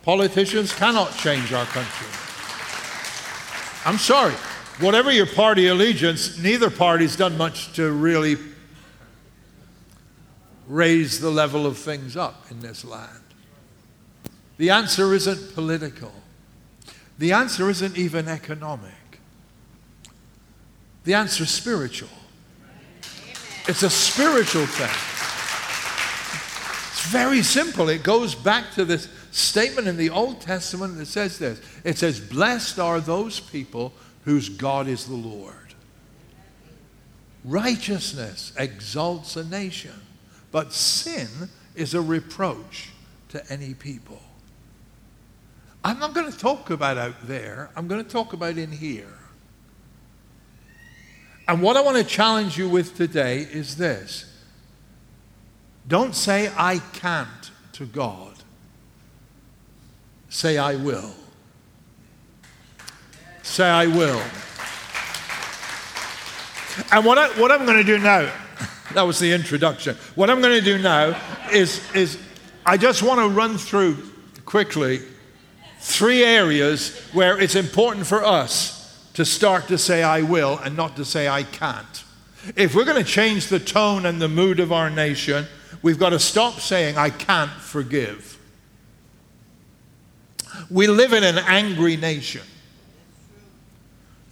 Politicians 0.02 0.74
cannot 0.74 1.16
change 1.16 1.52
our 1.52 1.64
country. 1.66 2.08
I'm 3.86 3.98
sorry. 3.98 4.34
Whatever 4.80 5.12
your 5.12 5.26
party 5.26 5.68
allegiance, 5.68 6.38
neither 6.38 6.70
party's 6.70 7.16
done 7.16 7.36
much 7.36 7.72
to 7.74 7.90
really 7.92 8.36
raise 10.66 11.20
the 11.20 11.30
level 11.30 11.66
of 11.66 11.76
things 11.76 12.16
up 12.16 12.46
in 12.50 12.60
this 12.60 12.84
land. 12.84 13.20
The 14.56 14.70
answer 14.70 15.12
isn't 15.12 15.54
political. 15.54 16.12
The 17.18 17.32
answer 17.32 17.68
isn't 17.68 17.96
even 17.96 18.28
economic. 18.28 19.20
The 21.04 21.14
answer 21.14 21.44
is 21.44 21.50
spiritual. 21.50 22.08
It's 23.68 23.82
a 23.82 23.90
spiritual 23.90 24.66
thing. 24.66 24.88
It's 26.92 27.06
very 27.06 27.42
simple. 27.42 27.88
It 27.88 28.02
goes 28.02 28.34
back 28.34 28.72
to 28.72 28.84
this 28.84 29.08
statement 29.30 29.88
in 29.88 29.96
the 29.96 30.10
Old 30.10 30.40
Testament 30.40 30.96
that 30.96 31.06
says 31.06 31.38
this 31.38 31.60
it 31.84 31.98
says, 31.98 32.20
Blessed 32.20 32.78
are 32.78 33.00
those 33.00 33.40
people 33.40 33.92
whose 34.24 34.48
God 34.48 34.88
is 34.88 35.06
the 35.06 35.14
Lord. 35.14 35.54
Righteousness 37.44 38.52
exalts 38.56 39.36
a 39.36 39.44
nation, 39.44 40.00
but 40.52 40.72
sin 40.72 41.28
is 41.74 41.94
a 41.94 42.00
reproach 42.00 42.90
to 43.30 43.52
any 43.52 43.74
people. 43.74 44.20
I'm 45.84 45.98
not 45.98 46.14
going 46.14 46.30
to 46.30 46.38
talk 46.38 46.70
about 46.70 46.98
out 46.98 47.26
there, 47.26 47.70
I'm 47.74 47.88
going 47.88 48.04
to 48.04 48.08
talk 48.08 48.32
about 48.32 48.56
in 48.56 48.70
here. 48.70 49.18
And 51.48 51.60
what 51.60 51.76
I 51.76 51.80
want 51.80 51.98
to 51.98 52.04
challenge 52.04 52.56
you 52.56 52.68
with 52.68 52.96
today 52.96 53.40
is 53.40 53.76
this 53.76 54.32
don't 55.88 56.14
say, 56.14 56.50
I 56.56 56.78
can't 56.78 57.50
to 57.72 57.86
God. 57.86 58.34
Say, 60.28 60.56
I 60.56 60.76
will. 60.76 61.12
Say, 63.42 63.68
I 63.68 63.86
will. 63.86 64.22
And 66.90 67.04
what, 67.04 67.18
I, 67.18 67.28
what 67.40 67.50
I'm 67.50 67.66
going 67.66 67.78
to 67.78 67.84
do 67.84 67.98
now, 67.98 68.32
that 68.94 69.02
was 69.02 69.18
the 69.18 69.32
introduction. 69.32 69.96
What 70.14 70.30
I'm 70.30 70.40
going 70.40 70.58
to 70.58 70.64
do 70.64 70.78
now 70.78 71.20
is, 71.52 71.80
is 71.94 72.18
I 72.64 72.76
just 72.76 73.02
want 73.02 73.20
to 73.20 73.28
run 73.28 73.58
through 73.58 73.98
quickly 74.44 75.00
three 75.80 76.22
areas 76.22 76.96
where 77.12 77.38
it's 77.40 77.56
important 77.56 78.06
for 78.06 78.24
us 78.24 79.10
to 79.14 79.24
start 79.24 79.68
to 79.68 79.76
say, 79.76 80.02
I 80.02 80.22
will, 80.22 80.58
and 80.58 80.76
not 80.76 80.96
to 80.96 81.04
say, 81.04 81.28
I 81.28 81.42
can't. 81.42 82.04
If 82.56 82.74
we're 82.74 82.84
going 82.84 83.02
to 83.02 83.08
change 83.08 83.48
the 83.48 83.58
tone 83.58 84.06
and 84.06 84.20
the 84.20 84.28
mood 84.28 84.60
of 84.60 84.72
our 84.72 84.88
nation, 84.90 85.46
we've 85.82 85.98
got 85.98 86.10
to 86.10 86.18
stop 86.18 86.60
saying, 86.60 86.96
I 86.96 87.10
can't 87.10 87.50
forgive. 87.50 88.38
We 90.70 90.86
live 90.86 91.12
in 91.12 91.24
an 91.24 91.38
angry 91.38 91.96
nation. 91.96 92.42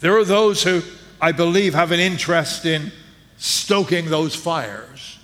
There 0.01 0.17
are 0.17 0.25
those 0.25 0.63
who, 0.63 0.83
I 1.21 1.33
believe, 1.33 1.75
have 1.75 1.93
an 1.93 2.01
interest 2.01 2.65
in 2.65 2.91
stoking 3.37 4.07
those 4.07 4.35
fires. 4.35 5.19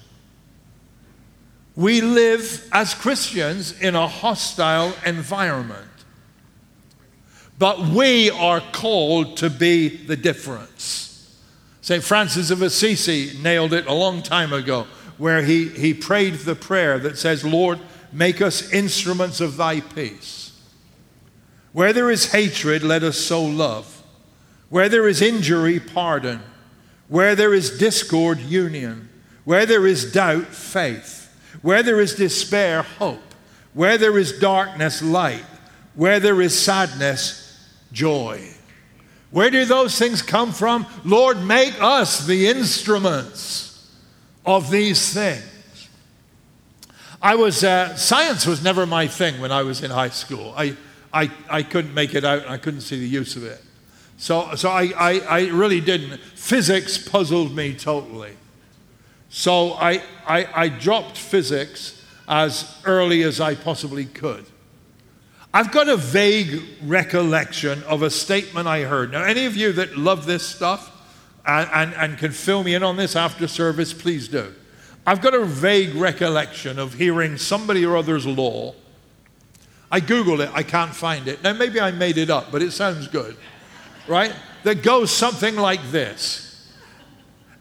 We 1.75 2.01
live 2.01 2.67
as 2.73 2.95
Christians 2.95 3.79
in 3.81 3.95
a 3.95 4.09
hostile 4.09 4.95
environment. 5.05 5.89
But 7.59 7.81
we 7.81 8.31
are 8.31 8.61
called 8.61 9.39
to 9.39 9.51
be 9.51 9.89
the 9.89 10.17
difference. 10.17 11.37
St. 11.81 12.03
Francis 12.03 12.51
of 12.51 12.63
Assisi 12.63 13.39
nailed 13.43 13.73
it 13.73 13.87
a 13.87 13.93
long 13.93 14.23
time 14.23 14.53
ago, 14.53 14.87
where 15.19 15.43
he, 15.43 15.69
he 15.69 15.95
prayed 15.95 16.35
the 16.35 16.55
prayer 16.55 16.99
that 16.99 17.17
says, 17.17 17.45
Lord, 17.45 17.79
make 18.13 18.43
us 18.43 18.73
instruments 18.73 19.41
of 19.41 19.57
thy 19.57 19.81
peace. 19.81 20.59
Where 21.73 21.93
there 21.93 22.11
is 22.11 22.33
hatred, 22.33 22.83
let 22.83 23.03
us 23.03 23.19
sow 23.19 23.43
love. 23.43 23.96
Where 24.69 24.89
there 24.89 25.09
is 25.09 25.23
injury, 25.23 25.81
pardon. 25.81 26.41
Where 27.09 27.35
there 27.35 27.55
is 27.55 27.79
discord, 27.79 28.41
union. 28.41 29.09
Where 29.45 29.67
there 29.67 29.87
is 29.87 30.13
doubt, 30.13 30.47
faith. 30.47 31.33
Where 31.63 31.83
there 31.83 32.01
is 32.01 32.15
despair, 32.15 32.83
hope. 32.83 33.23
Where 33.75 33.99
there 33.99 34.19
is 34.19 34.39
darkness, 34.39 35.03
light. 35.03 35.45
Where 35.95 36.21
there 36.21 36.41
is 36.41 36.59
sadness, 36.59 37.59
joy. 37.93 38.43
Where 39.31 39.51
do 39.51 39.65
those 39.65 39.99
things 39.99 40.23
come 40.23 40.53
from? 40.53 40.87
Lord, 41.05 41.43
make 41.43 41.75
us 41.81 42.27
the 42.27 42.49
instruments 42.49 43.93
of 44.45 44.71
these 44.71 45.13
things. 45.13 45.45
I 47.21 47.35
was, 47.35 47.65
uh, 47.65 47.97
science 47.97 48.47
was 48.47 48.63
never 48.63 48.87
my 48.87 49.07
thing 49.07 49.41
when 49.41 49.51
I 49.51 49.63
was 49.63 49.83
in 49.83 49.91
high 49.91 50.11
school. 50.11 50.55
I, 50.57 50.77
I, 51.13 51.31
I 51.49 51.63
couldn't 51.63 51.95
make 51.95 52.15
it 52.15 52.25
out, 52.25 52.49
I 52.49 52.57
couldn't 52.59 52.83
see 52.83 52.99
the 53.01 53.09
use 53.09 53.37
of 53.37 53.45
it. 53.45 53.61
So, 54.19 54.55
so 54.55 54.71
I, 54.71 54.93
I, 54.97 55.21
I 55.21 55.49
really 55.49 55.81
didn't. 55.81 56.21
Physics 56.21 56.97
puzzled 56.99 57.55
me 57.55 57.75
totally. 57.75 58.33
So 59.29 59.75
I, 59.75 60.03
I, 60.27 60.49
I 60.55 60.69
dropped 60.69 61.19
physics 61.19 62.03
as 62.29 62.81
early 62.85 63.23
as 63.23 63.41
I 63.41 63.55
possibly 63.55 64.07
could. 64.07 64.47
I've 65.53 65.73
got 65.73 65.89
a 65.89 65.97
vague 65.97 66.63
recollection 66.83 67.83
of 67.85 68.03
a 68.03 68.11
statement 68.11 68.67
I 68.67 68.83
heard. 68.83 69.13
Now, 69.13 69.23
any 69.23 69.47
of 69.47 69.57
you 69.57 69.73
that 69.73 69.97
love 69.97 70.27
this 70.27 70.47
stuff 70.47 70.93
and, 71.47 71.71
and, 71.73 71.95
and, 71.95 72.19
can 72.19 72.33
fill 72.33 72.63
me 72.63 72.75
in 72.75 72.83
on 72.83 72.97
this 72.97 73.17
after 73.17 73.47
service, 73.47 73.93
please 73.93 74.29
do. 74.29 74.53
I've 75.07 75.23
got 75.23 75.35
a 75.35 75.45
vague 75.45 75.95
recollection 75.95 76.79
of 76.79 76.95
hearing 76.95 77.39
somebody 77.39 77.87
or 77.87 77.97
other's 77.97 78.27
law. 78.27 78.75
I 79.91 80.01
Googled 80.01 80.41
it, 80.41 80.51
I 80.53 80.63
can't 80.65 80.95
find 80.95 81.29
it. 81.29 81.43
Now, 81.43 81.53
maybe 81.53 81.81
I 81.81 81.93
made 81.93 82.19
it 82.19 82.29
up, 82.29 82.51
but 82.51 82.61
it 82.61 82.73
sounds 82.73 83.07
good, 83.07 83.37
right? 84.09 84.35
That 84.65 84.83
goes 84.83 85.11
something 85.11 85.57
like 85.57 85.81
this 85.91 86.47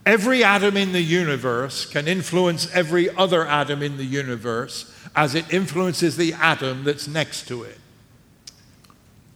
Every 0.06 0.44
atom 0.44 0.76
in 0.76 0.92
the 0.92 1.00
universe 1.00 1.84
can 1.84 2.06
influence 2.06 2.72
every 2.72 3.10
other 3.16 3.44
atom 3.44 3.82
in 3.82 3.96
the 3.96 4.04
universe 4.04 4.94
as 5.16 5.34
it 5.34 5.52
influences 5.52 6.16
the 6.16 6.32
atom 6.34 6.84
that's 6.84 7.08
next 7.08 7.48
to 7.48 7.64
it. 7.64 7.76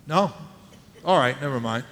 No? 0.06 0.32
All 1.04 1.18
right, 1.18 1.40
never 1.40 1.58
mind. 1.58 1.82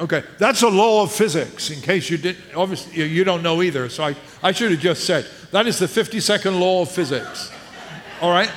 Okay, 0.00 0.22
that's 0.38 0.62
a 0.62 0.68
law 0.68 1.02
of 1.02 1.12
physics, 1.12 1.70
in 1.70 1.80
case 1.80 2.08
you 2.08 2.18
didn't, 2.18 2.54
obviously, 2.54 3.04
you 3.04 3.24
don't 3.24 3.42
know 3.42 3.62
either, 3.62 3.88
so 3.88 4.04
I, 4.04 4.16
I 4.42 4.52
should 4.52 4.70
have 4.70 4.80
just 4.80 5.04
said. 5.04 5.26
That 5.50 5.66
is 5.66 5.78
the 5.80 5.86
52nd 5.86 6.58
law 6.58 6.82
of 6.82 6.90
physics. 6.90 7.50
All 8.20 8.30
right? 8.30 8.50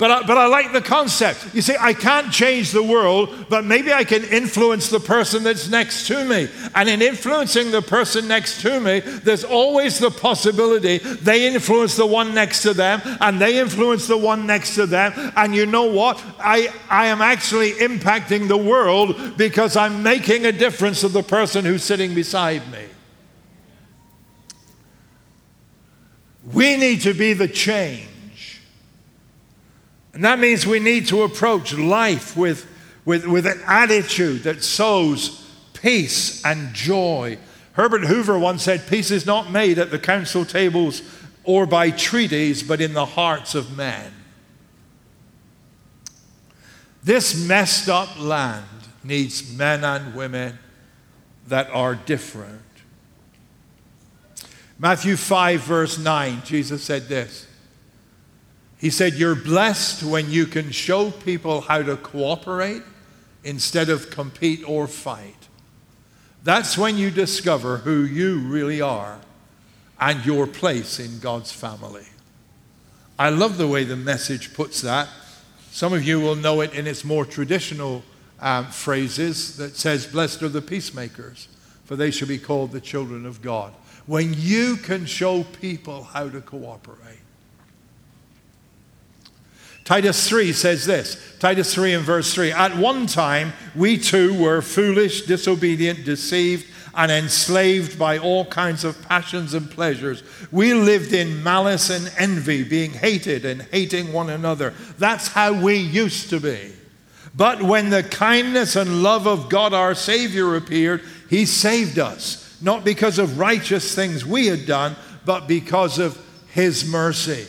But 0.00 0.10
I, 0.10 0.22
but 0.22 0.38
I 0.38 0.46
like 0.46 0.72
the 0.72 0.80
concept. 0.80 1.54
You 1.54 1.60
see, 1.60 1.76
I 1.78 1.92
can't 1.92 2.32
change 2.32 2.72
the 2.72 2.82
world, 2.82 3.44
but 3.50 3.66
maybe 3.66 3.92
I 3.92 4.02
can 4.02 4.24
influence 4.24 4.88
the 4.88 4.98
person 4.98 5.44
that's 5.44 5.68
next 5.68 6.06
to 6.06 6.24
me. 6.24 6.48
And 6.74 6.88
in 6.88 7.02
influencing 7.02 7.70
the 7.70 7.82
person 7.82 8.26
next 8.26 8.62
to 8.62 8.80
me, 8.80 9.00
there's 9.00 9.44
always 9.44 9.98
the 9.98 10.10
possibility 10.10 10.98
they 10.98 11.46
influence 11.46 11.96
the 11.96 12.06
one 12.06 12.34
next 12.34 12.62
to 12.62 12.72
them, 12.72 13.02
and 13.20 13.38
they 13.38 13.60
influence 13.60 14.06
the 14.06 14.16
one 14.16 14.46
next 14.46 14.74
to 14.76 14.86
them. 14.86 15.12
And 15.36 15.54
you 15.54 15.66
know 15.66 15.84
what? 15.84 16.24
I, 16.38 16.72
I 16.88 17.08
am 17.08 17.20
actually 17.20 17.72
impacting 17.72 18.48
the 18.48 18.56
world 18.56 19.36
because 19.36 19.76
I'm 19.76 20.02
making 20.02 20.46
a 20.46 20.52
difference 20.52 21.02
to 21.02 21.08
the 21.08 21.22
person 21.22 21.66
who's 21.66 21.84
sitting 21.84 22.14
beside 22.14 22.62
me. 22.72 22.86
We 26.54 26.78
need 26.78 27.02
to 27.02 27.12
be 27.12 27.34
the 27.34 27.48
change 27.48 28.09
and 30.20 30.26
that 30.26 30.38
means 30.38 30.66
we 30.66 30.80
need 30.80 31.06
to 31.06 31.22
approach 31.22 31.72
life 31.72 32.36
with, 32.36 32.70
with, 33.06 33.26
with 33.26 33.46
an 33.46 33.58
attitude 33.66 34.42
that 34.42 34.62
sows 34.62 35.50
peace 35.72 36.44
and 36.44 36.74
joy. 36.74 37.38
Herbert 37.72 38.04
Hoover 38.04 38.38
once 38.38 38.64
said, 38.64 38.86
Peace 38.86 39.10
is 39.10 39.24
not 39.24 39.50
made 39.50 39.78
at 39.78 39.90
the 39.90 39.98
council 39.98 40.44
tables 40.44 41.00
or 41.42 41.64
by 41.64 41.90
treaties, 41.90 42.62
but 42.62 42.82
in 42.82 42.92
the 42.92 43.06
hearts 43.06 43.54
of 43.54 43.74
men. 43.78 44.12
This 47.02 47.34
messed 47.48 47.88
up 47.88 48.20
land 48.20 48.66
needs 49.02 49.50
men 49.56 49.84
and 49.84 50.14
women 50.14 50.58
that 51.48 51.70
are 51.70 51.94
different. 51.94 52.60
Matthew 54.78 55.16
5, 55.16 55.62
verse 55.62 55.98
9, 55.98 56.42
Jesus 56.44 56.84
said 56.84 57.08
this 57.08 57.46
he 58.80 58.88
said, 58.88 59.14
You're 59.14 59.34
blessed 59.34 60.02
when 60.02 60.30
you 60.30 60.46
can 60.46 60.70
show 60.70 61.10
people 61.10 61.60
how 61.60 61.82
to 61.82 61.96
cooperate 61.96 62.82
instead 63.44 63.90
of 63.90 64.10
compete 64.10 64.66
or 64.66 64.86
fight. 64.86 65.48
That's 66.42 66.78
when 66.78 66.96
you 66.96 67.10
discover 67.10 67.78
who 67.78 68.04
you 68.04 68.38
really 68.38 68.80
are 68.80 69.20
and 70.00 70.24
your 70.24 70.46
place 70.46 70.98
in 70.98 71.18
God's 71.18 71.52
family. 71.52 72.06
I 73.18 73.28
love 73.28 73.58
the 73.58 73.68
way 73.68 73.84
the 73.84 73.96
message 73.96 74.54
puts 74.54 74.80
that. 74.80 75.08
Some 75.70 75.92
of 75.92 76.02
you 76.02 76.18
will 76.18 76.36
know 76.36 76.62
it 76.62 76.72
in 76.72 76.86
its 76.86 77.04
more 77.04 77.26
traditional 77.26 78.02
um, 78.40 78.68
phrases 78.68 79.58
that 79.58 79.76
says, 79.76 80.06
Blessed 80.06 80.42
are 80.42 80.48
the 80.48 80.62
peacemakers, 80.62 81.48
for 81.84 81.96
they 81.96 82.10
shall 82.10 82.28
be 82.28 82.38
called 82.38 82.72
the 82.72 82.80
children 82.80 83.26
of 83.26 83.42
God. 83.42 83.74
When 84.06 84.32
you 84.34 84.76
can 84.76 85.04
show 85.04 85.44
people 85.44 86.02
how 86.04 86.30
to 86.30 86.40
cooperate. 86.40 87.20
Titus 89.90 90.28
3 90.28 90.52
says 90.52 90.86
this 90.86 91.16
Titus 91.40 91.74
3 91.74 91.94
and 91.94 92.04
verse 92.04 92.32
3 92.32 92.52
At 92.52 92.76
one 92.76 93.08
time, 93.08 93.52
we 93.74 93.98
too 93.98 94.40
were 94.40 94.62
foolish, 94.62 95.22
disobedient, 95.22 96.04
deceived, 96.04 96.64
and 96.94 97.10
enslaved 97.10 97.98
by 97.98 98.16
all 98.16 98.44
kinds 98.44 98.84
of 98.84 99.02
passions 99.08 99.52
and 99.52 99.68
pleasures. 99.68 100.22
We 100.52 100.74
lived 100.74 101.12
in 101.12 101.42
malice 101.42 101.90
and 101.90 102.12
envy, 102.16 102.62
being 102.62 102.92
hated 102.92 103.44
and 103.44 103.62
hating 103.62 104.12
one 104.12 104.30
another. 104.30 104.74
That's 104.98 105.26
how 105.26 105.60
we 105.60 105.78
used 105.78 106.30
to 106.30 106.38
be. 106.38 106.70
But 107.34 107.60
when 107.60 107.90
the 107.90 108.04
kindness 108.04 108.76
and 108.76 109.02
love 109.02 109.26
of 109.26 109.48
God 109.48 109.74
our 109.74 109.96
Savior 109.96 110.54
appeared, 110.54 111.02
He 111.28 111.46
saved 111.46 111.98
us, 111.98 112.56
not 112.62 112.84
because 112.84 113.18
of 113.18 113.40
righteous 113.40 113.92
things 113.92 114.24
we 114.24 114.46
had 114.46 114.66
done, 114.66 114.94
but 115.24 115.48
because 115.48 115.98
of 115.98 116.16
His 116.46 116.88
mercy. 116.88 117.44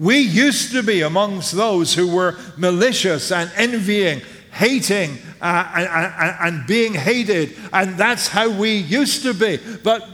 We 0.00 0.16
used 0.16 0.72
to 0.72 0.82
be 0.82 1.02
amongst 1.02 1.52
those 1.52 1.92
who 1.92 2.08
were 2.08 2.38
malicious 2.56 3.30
and 3.30 3.52
envying, 3.54 4.22
hating, 4.50 5.18
uh, 5.42 5.70
and, 5.76 6.54
and 6.56 6.66
being 6.66 6.94
hated. 6.94 7.54
And 7.70 7.98
that's 7.98 8.26
how 8.26 8.48
we 8.48 8.76
used 8.76 9.24
to 9.24 9.34
be. 9.34 9.58
But 9.84 10.08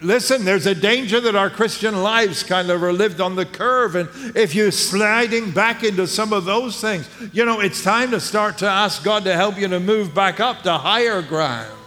listen, 0.00 0.46
there's 0.46 0.64
a 0.64 0.74
danger 0.74 1.20
that 1.20 1.34
our 1.34 1.50
Christian 1.50 2.02
lives 2.02 2.44
kind 2.44 2.70
of 2.70 2.82
are 2.82 2.94
lived 2.94 3.20
on 3.20 3.36
the 3.36 3.44
curve. 3.44 3.94
And 3.94 4.08
if 4.34 4.54
you're 4.54 4.70
sliding 4.70 5.50
back 5.50 5.84
into 5.84 6.06
some 6.06 6.32
of 6.32 6.46
those 6.46 6.80
things, 6.80 7.06
you 7.34 7.44
know, 7.44 7.60
it's 7.60 7.84
time 7.84 8.12
to 8.12 8.20
start 8.20 8.56
to 8.58 8.66
ask 8.66 9.04
God 9.04 9.24
to 9.24 9.34
help 9.34 9.60
you 9.60 9.68
to 9.68 9.80
move 9.80 10.14
back 10.14 10.40
up 10.40 10.62
to 10.62 10.72
higher 10.78 11.20
ground. 11.20 11.78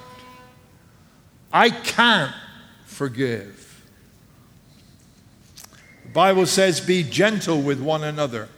I 1.52 1.72
can't 1.72 2.32
forgive. 2.86 3.59
The 6.10 6.14
Bible 6.14 6.48
says, 6.48 6.82
be 6.82 7.04
gentle 7.04 7.62
with 7.62 7.80
one 7.80 8.04
another, 8.04 8.50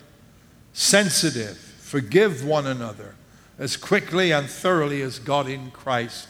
sensitive, 0.72 1.58
forgive 1.58 2.46
one 2.46 2.66
another 2.66 3.16
as 3.60 3.76
quickly 3.76 4.32
and 4.32 4.50
thoroughly 4.50 5.02
as 5.02 5.20
God 5.20 5.50
in 5.50 5.70
Christ 5.72 6.30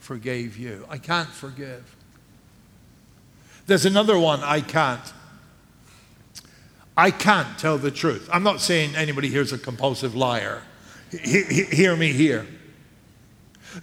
forgave 0.00 0.56
you. 0.56 0.84
I 0.90 0.98
can't 0.98 1.28
forgive. 1.28 1.94
There's 3.68 3.86
another 3.86 4.18
one 4.18 4.40
I 4.40 4.60
can't. 4.60 5.12
I 6.96 7.12
can't 7.12 7.56
tell 7.56 7.78
the 7.78 7.92
truth. 7.92 8.28
I'm 8.32 8.42
not 8.42 8.60
saying 8.60 8.96
anybody 8.96 9.28
here's 9.28 9.52
a 9.52 9.58
compulsive 9.58 10.16
liar. 10.16 10.64
He, 11.12 11.44
he, 11.44 11.62
hear 11.62 11.94
me 11.94 12.12
here. 12.12 12.44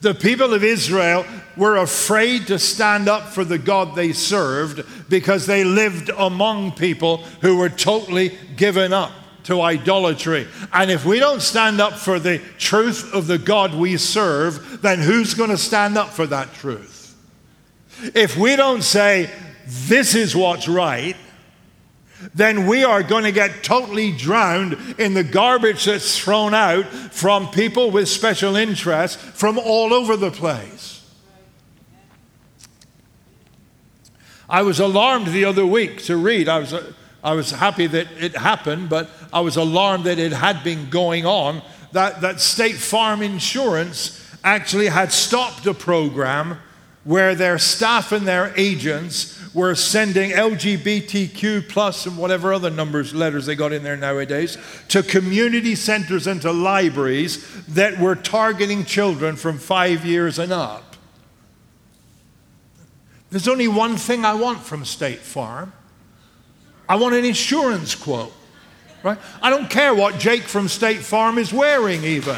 The 0.01 0.13
people 0.13 0.53
of 0.53 0.63
Israel 0.63 1.25
were 1.55 1.77
afraid 1.77 2.47
to 2.47 2.59
stand 2.59 3.07
up 3.07 3.29
for 3.29 3.43
the 3.43 3.57
God 3.57 3.95
they 3.95 4.13
served 4.13 4.83
because 5.09 5.45
they 5.45 5.63
lived 5.63 6.09
among 6.17 6.73
people 6.73 7.17
who 7.41 7.57
were 7.57 7.69
totally 7.69 8.37
given 8.55 8.93
up 8.93 9.11
to 9.45 9.61
idolatry. 9.61 10.45
And 10.73 10.91
if 10.91 11.05
we 11.05 11.19
don't 11.19 11.41
stand 11.41 11.79
up 11.79 11.93
for 11.93 12.19
the 12.19 12.39
truth 12.57 13.13
of 13.13 13.27
the 13.27 13.37
God 13.37 13.73
we 13.73 13.95
serve, 13.95 14.81
then 14.81 14.99
who's 14.99 15.33
going 15.33 15.51
to 15.51 15.57
stand 15.57 15.97
up 15.97 16.09
for 16.09 16.27
that 16.27 16.53
truth? 16.53 17.15
If 18.13 18.35
we 18.37 18.57
don't 18.57 18.83
say, 18.83 19.29
this 19.65 20.15
is 20.15 20.35
what's 20.35 20.67
right, 20.67 21.15
then 22.33 22.65
we 22.65 22.83
are 22.83 23.03
going 23.03 23.23
to 23.23 23.31
get 23.31 23.63
totally 23.63 24.11
drowned 24.11 24.77
in 24.97 25.13
the 25.13 25.23
garbage 25.23 25.85
that's 25.85 26.17
thrown 26.17 26.53
out 26.53 26.85
from 26.85 27.49
people 27.49 27.91
with 27.91 28.09
special 28.09 28.55
interests 28.55 29.15
from 29.15 29.59
all 29.59 29.93
over 29.93 30.17
the 30.17 30.31
place. 30.31 31.05
I 34.49 34.61
was 34.61 34.79
alarmed 34.79 35.27
the 35.27 35.45
other 35.45 35.65
week 35.65 36.03
to 36.03 36.15
read. 36.15 36.47
I 36.47 36.59
was, 36.59 36.73
I 37.23 37.33
was 37.33 37.51
happy 37.51 37.85
that 37.87 38.07
it 38.17 38.35
happened, 38.35 38.89
but 38.89 39.09
I 39.33 39.41
was 39.41 39.57
alarmed 39.57 40.05
that 40.05 40.19
it 40.19 40.31
had 40.31 40.63
been 40.63 40.89
going 40.89 41.25
on. 41.25 41.61
That, 41.91 42.21
that 42.21 42.39
State 42.39 42.77
Farm 42.77 43.21
Insurance 43.21 44.23
actually 44.43 44.87
had 44.87 45.11
stopped 45.11 45.65
a 45.65 45.73
program 45.73 46.59
where 47.03 47.35
their 47.35 47.57
staff 47.57 48.11
and 48.11 48.27
their 48.27 48.53
agents 48.55 49.37
were 49.57 49.73
sending 49.73 50.29
LGBTQ 50.29 51.67
plus 51.67 52.05
and 52.05 52.15
whatever 52.15 52.53
other 52.53 52.69
numbers, 52.69 53.15
letters 53.15 53.47
they 53.47 53.55
got 53.55 53.73
in 53.73 53.81
there 53.81 53.97
nowadays, 53.97 54.55
to 54.87 55.01
community 55.01 55.73
centers 55.73 56.27
and 56.27 56.39
to 56.43 56.51
libraries 56.51 57.43
that 57.65 57.97
were 57.97 58.13
targeting 58.13 58.85
children 58.85 59.35
from 59.35 59.57
five 59.57 60.05
years 60.05 60.37
and 60.37 60.53
up. 60.53 60.95
There's 63.31 63.47
only 63.47 63.67
one 63.67 63.97
thing 63.97 64.25
I 64.25 64.35
want 64.35 64.59
from 64.59 64.85
State 64.85 65.21
Farm. 65.21 65.73
I 66.87 66.95
want 66.97 67.15
an 67.15 67.25
insurance 67.25 67.95
quote. 67.95 68.33
Right? 69.01 69.17
I 69.41 69.49
don't 69.49 69.71
care 69.71 69.95
what 69.95 70.19
Jake 70.19 70.43
from 70.43 70.67
State 70.67 70.99
Farm 70.99 71.39
is 71.39 71.51
wearing, 71.51 72.03
even. 72.03 72.37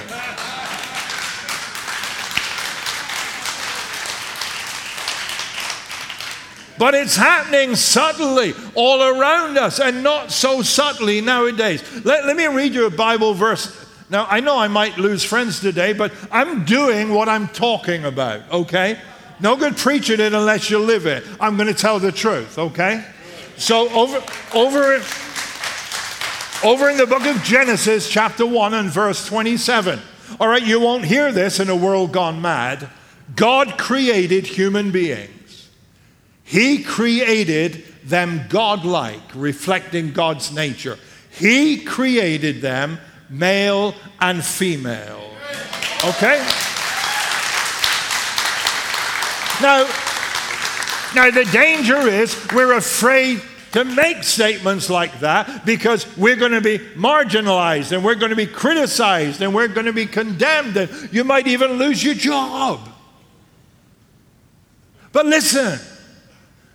But 6.79 6.93
it's 6.93 7.17
happening 7.17 7.75
subtly 7.75 8.53
all 8.73 9.03
around 9.03 9.57
us 9.57 9.81
and 9.81 10.01
not 10.01 10.31
so 10.31 10.61
subtly 10.61 11.19
nowadays. 11.19 11.83
Let, 12.05 12.25
let 12.25 12.37
me 12.37 12.47
read 12.47 12.73
you 12.73 12.85
a 12.85 12.89
Bible 12.89 13.33
verse. 13.33 13.85
Now, 14.09 14.25
I 14.29 14.39
know 14.39 14.57
I 14.57 14.69
might 14.69 14.97
lose 14.97 15.25
friends 15.25 15.59
today, 15.59 15.91
but 15.91 16.13
I'm 16.31 16.63
doing 16.63 17.13
what 17.13 17.27
I'm 17.27 17.49
talking 17.49 18.05
about, 18.05 18.49
okay? 18.49 18.97
No 19.41 19.57
good 19.57 19.75
preaching 19.75 20.21
it 20.21 20.33
unless 20.33 20.69
you 20.69 20.79
live 20.79 21.05
it. 21.05 21.25
I'm 21.41 21.57
going 21.57 21.67
to 21.67 21.73
tell 21.73 21.99
the 21.99 22.13
truth, 22.13 22.57
okay? 22.57 23.05
So, 23.57 23.89
over, 23.89 24.23
over, 24.55 25.03
over 26.63 26.89
in 26.89 26.95
the 26.95 27.05
book 27.05 27.25
of 27.25 27.43
Genesis, 27.43 28.09
chapter 28.09 28.45
1 28.45 28.73
and 28.73 28.89
verse 28.89 29.27
27. 29.27 29.99
All 30.39 30.47
right, 30.47 30.65
you 30.65 30.79
won't 30.79 31.03
hear 31.03 31.33
this 31.33 31.59
in 31.59 31.69
a 31.69 31.75
world 31.75 32.13
gone 32.13 32.41
mad. 32.41 32.89
God 33.35 33.77
created 33.77 34.47
human 34.47 34.91
beings. 34.91 35.38
He 36.49 36.81
created 36.81 37.83
them 38.03 38.41
godlike, 38.49 39.21
reflecting 39.35 40.13
God's 40.13 40.51
nature. 40.51 40.97
He 41.29 41.83
created 41.83 42.59
them 42.59 42.97
male 43.29 43.93
and 44.19 44.43
female. 44.43 45.29
Okay? 46.03 46.39
Now, 49.61 49.87
now 51.13 51.29
the 51.29 51.47
danger 51.51 52.07
is 52.07 52.35
we're 52.51 52.73
afraid 52.73 53.43
to 53.73 53.85
make 53.85 54.23
statements 54.23 54.89
like 54.89 55.19
that 55.19 55.67
because 55.67 56.17
we're 56.17 56.35
going 56.35 56.53
to 56.53 56.61
be 56.61 56.79
marginalized 56.95 57.91
and 57.91 58.03
we're 58.03 58.15
going 58.15 58.31
to 58.31 58.35
be 58.35 58.47
criticized 58.47 59.43
and 59.43 59.53
we're 59.53 59.67
going 59.67 59.85
to 59.85 59.93
be 59.93 60.07
condemned 60.07 60.75
and 60.75 61.13
you 61.13 61.23
might 61.23 61.45
even 61.45 61.73
lose 61.73 62.03
your 62.03 62.15
job. 62.15 62.79
But 65.11 65.27
listen, 65.27 65.79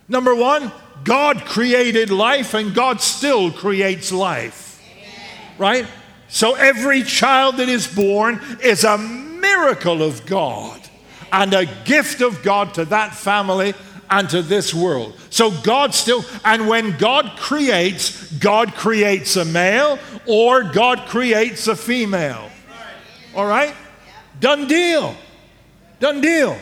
Number 0.07 0.35
one, 0.35 0.71
God 1.03 1.45
created 1.45 2.09
life 2.09 2.53
and 2.53 2.73
God 2.73 3.01
still 3.01 3.51
creates 3.51 4.11
life. 4.11 4.81
Amen. 4.91 5.51
Right? 5.57 5.87
So 6.27 6.55
every 6.55 7.03
child 7.03 7.57
that 7.57 7.69
is 7.69 7.87
born 7.87 8.41
is 8.63 8.83
a 8.83 8.97
miracle 8.97 10.03
of 10.03 10.25
God 10.25 10.81
and 11.31 11.53
a 11.53 11.65
gift 11.85 12.21
of 12.21 12.43
God 12.43 12.73
to 12.75 12.85
that 12.85 13.13
family 13.13 13.73
and 14.09 14.29
to 14.29 14.41
this 14.41 14.73
world. 14.73 15.17
So 15.29 15.51
God 15.61 15.93
still, 15.93 16.23
and 16.43 16.67
when 16.67 16.97
God 16.97 17.37
creates, 17.37 18.31
God 18.33 18.73
creates 18.73 19.35
a 19.35 19.45
male 19.45 19.99
or 20.25 20.63
God 20.63 21.07
creates 21.07 21.67
a 21.67 21.75
female. 21.75 22.49
All 23.35 23.47
right? 23.47 23.75
Done 24.39 24.67
deal. 24.67 25.15
Done 25.99 26.21
deal. 26.21 26.57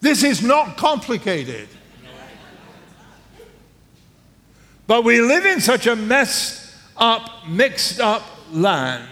This 0.00 0.22
is 0.22 0.42
not 0.42 0.76
complicated. 0.76 1.68
But 4.88 5.04
we 5.04 5.20
live 5.20 5.44
in 5.44 5.60
such 5.60 5.86
a 5.86 5.94
messed 5.94 6.74
up, 6.96 7.46
mixed 7.46 8.00
up 8.00 8.22
land 8.50 9.06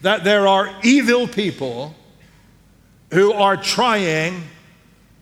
that 0.00 0.24
there 0.24 0.48
are 0.48 0.74
evil 0.82 1.28
people 1.28 1.94
who 3.12 3.32
are 3.32 3.56
trying 3.56 4.42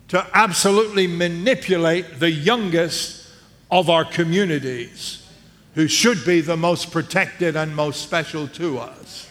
to 0.08 0.26
absolutely 0.32 1.06
manipulate 1.06 2.18
the 2.18 2.30
youngest 2.30 3.28
of 3.70 3.90
our 3.90 4.06
communities 4.06 5.22
who 5.74 5.86
should 5.86 6.24
be 6.24 6.40
the 6.40 6.56
most 6.56 6.90
protected 6.90 7.56
and 7.56 7.76
most 7.76 8.00
special 8.00 8.48
to 8.48 8.78
us. 8.78 9.27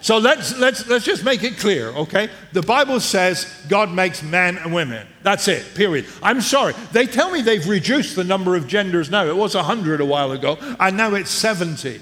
So 0.00 0.18
let's, 0.18 0.56
let's, 0.58 0.86
let's 0.88 1.04
just 1.04 1.24
make 1.24 1.42
it 1.42 1.58
clear, 1.58 1.88
okay? 1.88 2.28
The 2.52 2.62
Bible 2.62 3.00
says 3.00 3.46
God 3.68 3.90
makes 3.90 4.22
men 4.22 4.56
and 4.58 4.72
women. 4.72 5.06
That's 5.22 5.48
it, 5.48 5.74
period. 5.74 6.06
I'm 6.22 6.40
sorry. 6.40 6.74
They 6.92 7.06
tell 7.06 7.30
me 7.30 7.40
they've 7.40 7.66
reduced 7.66 8.14
the 8.14 8.24
number 8.24 8.54
of 8.54 8.68
genders 8.68 9.10
now. 9.10 9.26
It 9.26 9.36
was 9.36 9.54
100 9.54 10.00
a 10.00 10.04
while 10.04 10.32
ago, 10.32 10.58
and 10.78 10.96
now 10.96 11.14
it's 11.14 11.30
70. 11.30 12.00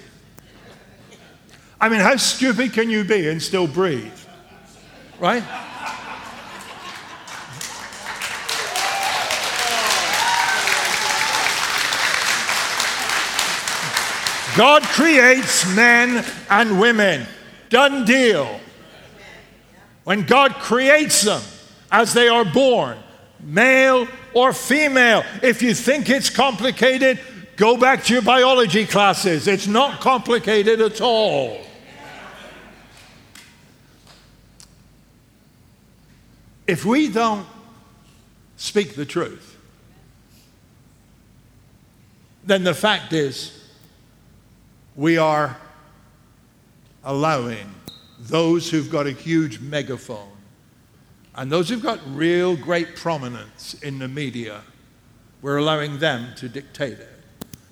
I 1.80 1.88
mean, 1.88 2.00
how 2.00 2.16
stupid 2.16 2.72
can 2.72 2.90
you 2.90 3.04
be 3.04 3.28
and 3.28 3.42
still 3.42 3.66
breathe? 3.66 4.12
Right? 5.18 5.42
God 14.56 14.82
creates 14.84 15.66
men 15.74 16.24
and 16.48 16.78
women. 16.78 17.26
Done 17.68 18.04
deal. 18.04 18.60
When 20.04 20.24
God 20.24 20.54
creates 20.54 21.22
them 21.22 21.42
as 21.90 22.12
they 22.12 22.28
are 22.28 22.44
born, 22.44 22.98
male 23.40 24.06
or 24.34 24.52
female, 24.52 25.24
if 25.42 25.62
you 25.62 25.74
think 25.74 26.10
it's 26.10 26.28
complicated, 26.28 27.18
go 27.56 27.76
back 27.76 28.04
to 28.04 28.12
your 28.12 28.22
biology 28.22 28.86
classes. 28.86 29.48
It's 29.48 29.66
not 29.66 30.00
complicated 30.00 30.80
at 30.80 31.00
all. 31.00 31.58
If 36.66 36.84
we 36.84 37.08
don't 37.08 37.46
speak 38.56 38.94
the 38.94 39.04
truth, 39.04 39.56
then 42.44 42.64
the 42.64 42.74
fact 42.74 43.12
is 43.12 43.58
we 44.96 45.18
are 45.18 45.56
allowing 47.04 47.72
those 48.18 48.70
who've 48.70 48.90
got 48.90 49.06
a 49.06 49.12
huge 49.12 49.60
megaphone 49.60 50.30
and 51.36 51.50
those 51.50 51.68
who've 51.68 51.82
got 51.82 52.00
real 52.14 52.56
great 52.56 52.94
prominence 52.94 53.74
in 53.82 53.98
the 53.98 54.08
media, 54.08 54.62
we're 55.42 55.56
allowing 55.56 55.98
them 55.98 56.34
to 56.36 56.48
dictate 56.48 56.98
it. 56.98 57.08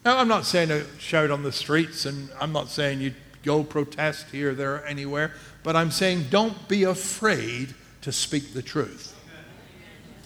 Now, 0.05 0.18
I'm 0.18 0.29
not 0.29 0.45
saying 0.45 0.68
to 0.68 0.85
shout 0.99 1.31
on 1.31 1.45
the 1.45 1.53
streets, 1.53 2.07
and 2.07 2.29
I'm 2.40 2.53
not 2.53 2.68
saying 2.68 3.01
you 3.01 3.14
go 3.45 3.62
protest 3.62 4.27
here, 4.31 4.53
there, 4.53 4.85
anywhere, 4.87 5.33
but 5.62 5.77
I'm 5.77 5.92
saying 5.92 6.27
don't 6.29 6.68
be 6.68 6.83
afraid 6.83 7.75
to 8.03 8.11
speak 8.11 8.53
the 8.53 8.62
truth. 8.62 9.16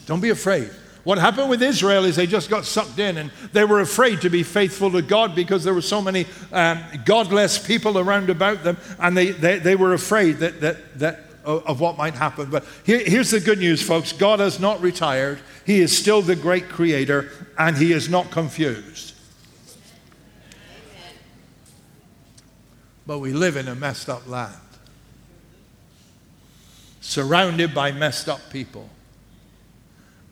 Don't 0.07 0.21
be 0.21 0.31
afraid. 0.31 0.71
What 1.07 1.19
happened 1.19 1.49
with 1.49 1.63
Israel 1.63 2.05
is 2.05 2.17
they 2.17 2.27
just 2.27 2.51
got 2.51 2.65
sucked 2.65 2.99
in 2.99 3.17
and 3.17 3.31
they 3.53 3.65
were 3.65 3.79
afraid 3.79 4.23
to 4.23 4.29
be 4.29 4.43
faithful 4.43 4.91
to 4.91 5.03
God 5.03 5.37
because 5.37 5.63
there 5.63 5.73
were 5.73 5.81
so 5.81 6.03
many 6.03 6.27
um, 6.53 6.83
godless 7.05 7.65
people 7.65 7.97
around 7.97 8.29
about 8.29 8.65
them 8.65 8.77
and 8.99 9.17
they, 9.17 9.31
they, 9.31 9.61
they 9.61 9.77
were 9.77 9.95
afraid 9.95 10.39
that, 10.39 10.61
that, 10.63 10.99
that 10.99 11.21
of 11.45 11.79
what 11.79 11.97
might 11.97 12.15
happen. 12.15 12.51
But 12.51 12.65
here, 12.85 12.99
here's 12.99 13.31
the 13.31 13.39
good 13.39 13.61
news, 13.61 13.81
folks 13.81 14.11
God 14.11 14.41
has 14.41 14.59
not 14.59 14.81
retired, 14.81 15.39
He 15.65 15.81
is 15.81 15.97
still 15.97 16.23
the 16.23 16.35
great 16.35 16.69
creator, 16.69 17.31
and 17.57 17.77
He 17.77 17.93
is 17.93 18.09
not 18.09 18.33
confused. 18.33 19.15
But 23.07 23.21
we 23.21 23.33
live 23.33 23.57
in 23.57 23.69
a 23.69 23.77
messed 23.77 24.09
up 24.09 24.27
land. 24.27 24.57
surrounded 27.01 27.73
by 27.73 27.93
messed 27.93 28.29
up 28.29 28.41
people. 28.51 28.91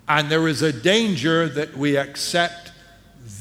And 0.08 0.30
there 0.30 0.46
is 0.48 0.62
a 0.62 0.72
danger 0.72 1.48
that 1.48 1.76
we 1.76 1.96
accept 1.96 2.72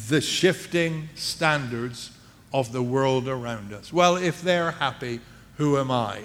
the 0.08 0.22
shifting 0.22 1.10
standards 1.16 2.12
of 2.54 2.72
the 2.72 2.84
world 2.84 3.28
around 3.28 3.74
us. 3.74 3.92
Well, 3.92 4.16
if 4.16 4.42
they're 4.42 4.72
happy, 4.72 5.20
who 5.58 5.78
am 5.78 5.92
I? 5.92 6.22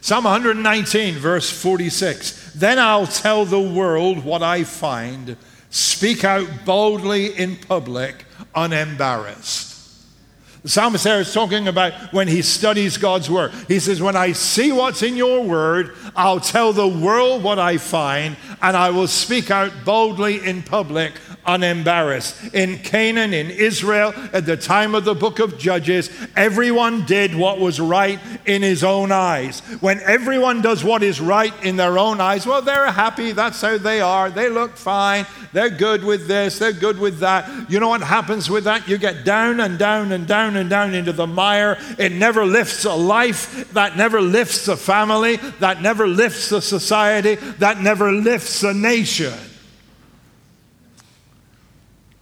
Psalm 0.00 0.24
119, 0.24 1.14
verse 1.14 1.50
46. 1.50 2.54
Then 2.54 2.78
I'll 2.78 3.06
tell 3.06 3.44
the 3.44 3.60
world 3.60 4.24
what 4.24 4.42
I 4.42 4.64
find, 4.64 5.36
speak 5.70 6.24
out 6.24 6.48
boldly 6.64 7.26
in 7.38 7.56
public, 7.56 8.24
unembarrassed. 8.54 9.71
The 10.62 10.68
psalmist 10.68 11.02
there 11.02 11.20
is 11.20 11.34
talking 11.34 11.66
about 11.66 11.92
when 12.12 12.28
he 12.28 12.40
studies 12.40 12.96
God's 12.96 13.28
word. 13.28 13.52
He 13.66 13.80
says, 13.80 14.00
When 14.00 14.14
I 14.14 14.30
see 14.30 14.70
what's 14.70 15.02
in 15.02 15.16
your 15.16 15.42
word, 15.42 15.96
I'll 16.14 16.38
tell 16.38 16.72
the 16.72 16.86
world 16.86 17.42
what 17.42 17.58
I 17.58 17.78
find, 17.78 18.36
and 18.60 18.76
I 18.76 18.90
will 18.90 19.08
speak 19.08 19.50
out 19.50 19.72
boldly 19.84 20.44
in 20.46 20.62
public, 20.62 21.14
unembarrassed. 21.46 22.54
In 22.54 22.78
Canaan, 22.78 23.32
in 23.32 23.50
Israel, 23.50 24.14
at 24.32 24.46
the 24.46 24.56
time 24.56 24.94
of 24.94 25.04
the 25.04 25.14
book 25.14 25.38
of 25.38 25.58
Judges, 25.58 26.10
everyone 26.36 27.04
did 27.06 27.34
what 27.34 27.58
was 27.58 27.80
right 27.80 28.20
in 28.46 28.62
his 28.62 28.84
own 28.84 29.12
eyes. 29.12 29.60
When 29.80 30.00
everyone 30.00 30.62
does 30.62 30.84
what 30.84 31.02
is 31.02 31.20
right 31.20 31.52
in 31.64 31.76
their 31.76 31.98
own 31.98 32.20
eyes, 32.20 32.46
well, 32.46 32.62
they're 32.62 32.90
happy. 32.90 33.32
That's 33.32 33.60
how 33.60 33.78
they 33.78 34.00
are. 34.00 34.30
They 34.30 34.48
look 34.48 34.76
fine. 34.76 35.26
They're 35.52 35.70
good 35.70 36.04
with 36.04 36.28
this. 36.28 36.58
They're 36.58 36.72
good 36.72 36.98
with 36.98 37.18
that. 37.18 37.70
You 37.70 37.80
know 37.80 37.88
what 37.88 38.02
happens 38.02 38.48
with 38.48 38.64
that? 38.64 38.88
You 38.88 38.98
get 38.98 39.24
down 39.24 39.60
and 39.60 39.78
down 39.78 40.12
and 40.12 40.26
down 40.26 40.56
and 40.56 40.70
down 40.70 40.94
into 40.94 41.12
the 41.12 41.26
mire. 41.26 41.78
It 41.98 42.12
never 42.12 42.44
lifts 42.44 42.84
a 42.84 42.94
life. 42.94 43.70
That 43.72 43.96
never 43.96 44.20
lifts 44.20 44.68
a 44.68 44.76
family. 44.76 45.36
That 45.60 45.82
never 45.82 46.06
lifts 46.06 46.52
a 46.52 46.62
society. 46.62 47.34
That 47.34 47.80
never 47.80 48.12
lifts 48.12 48.62
a 48.62 48.72
nation. 48.72 49.34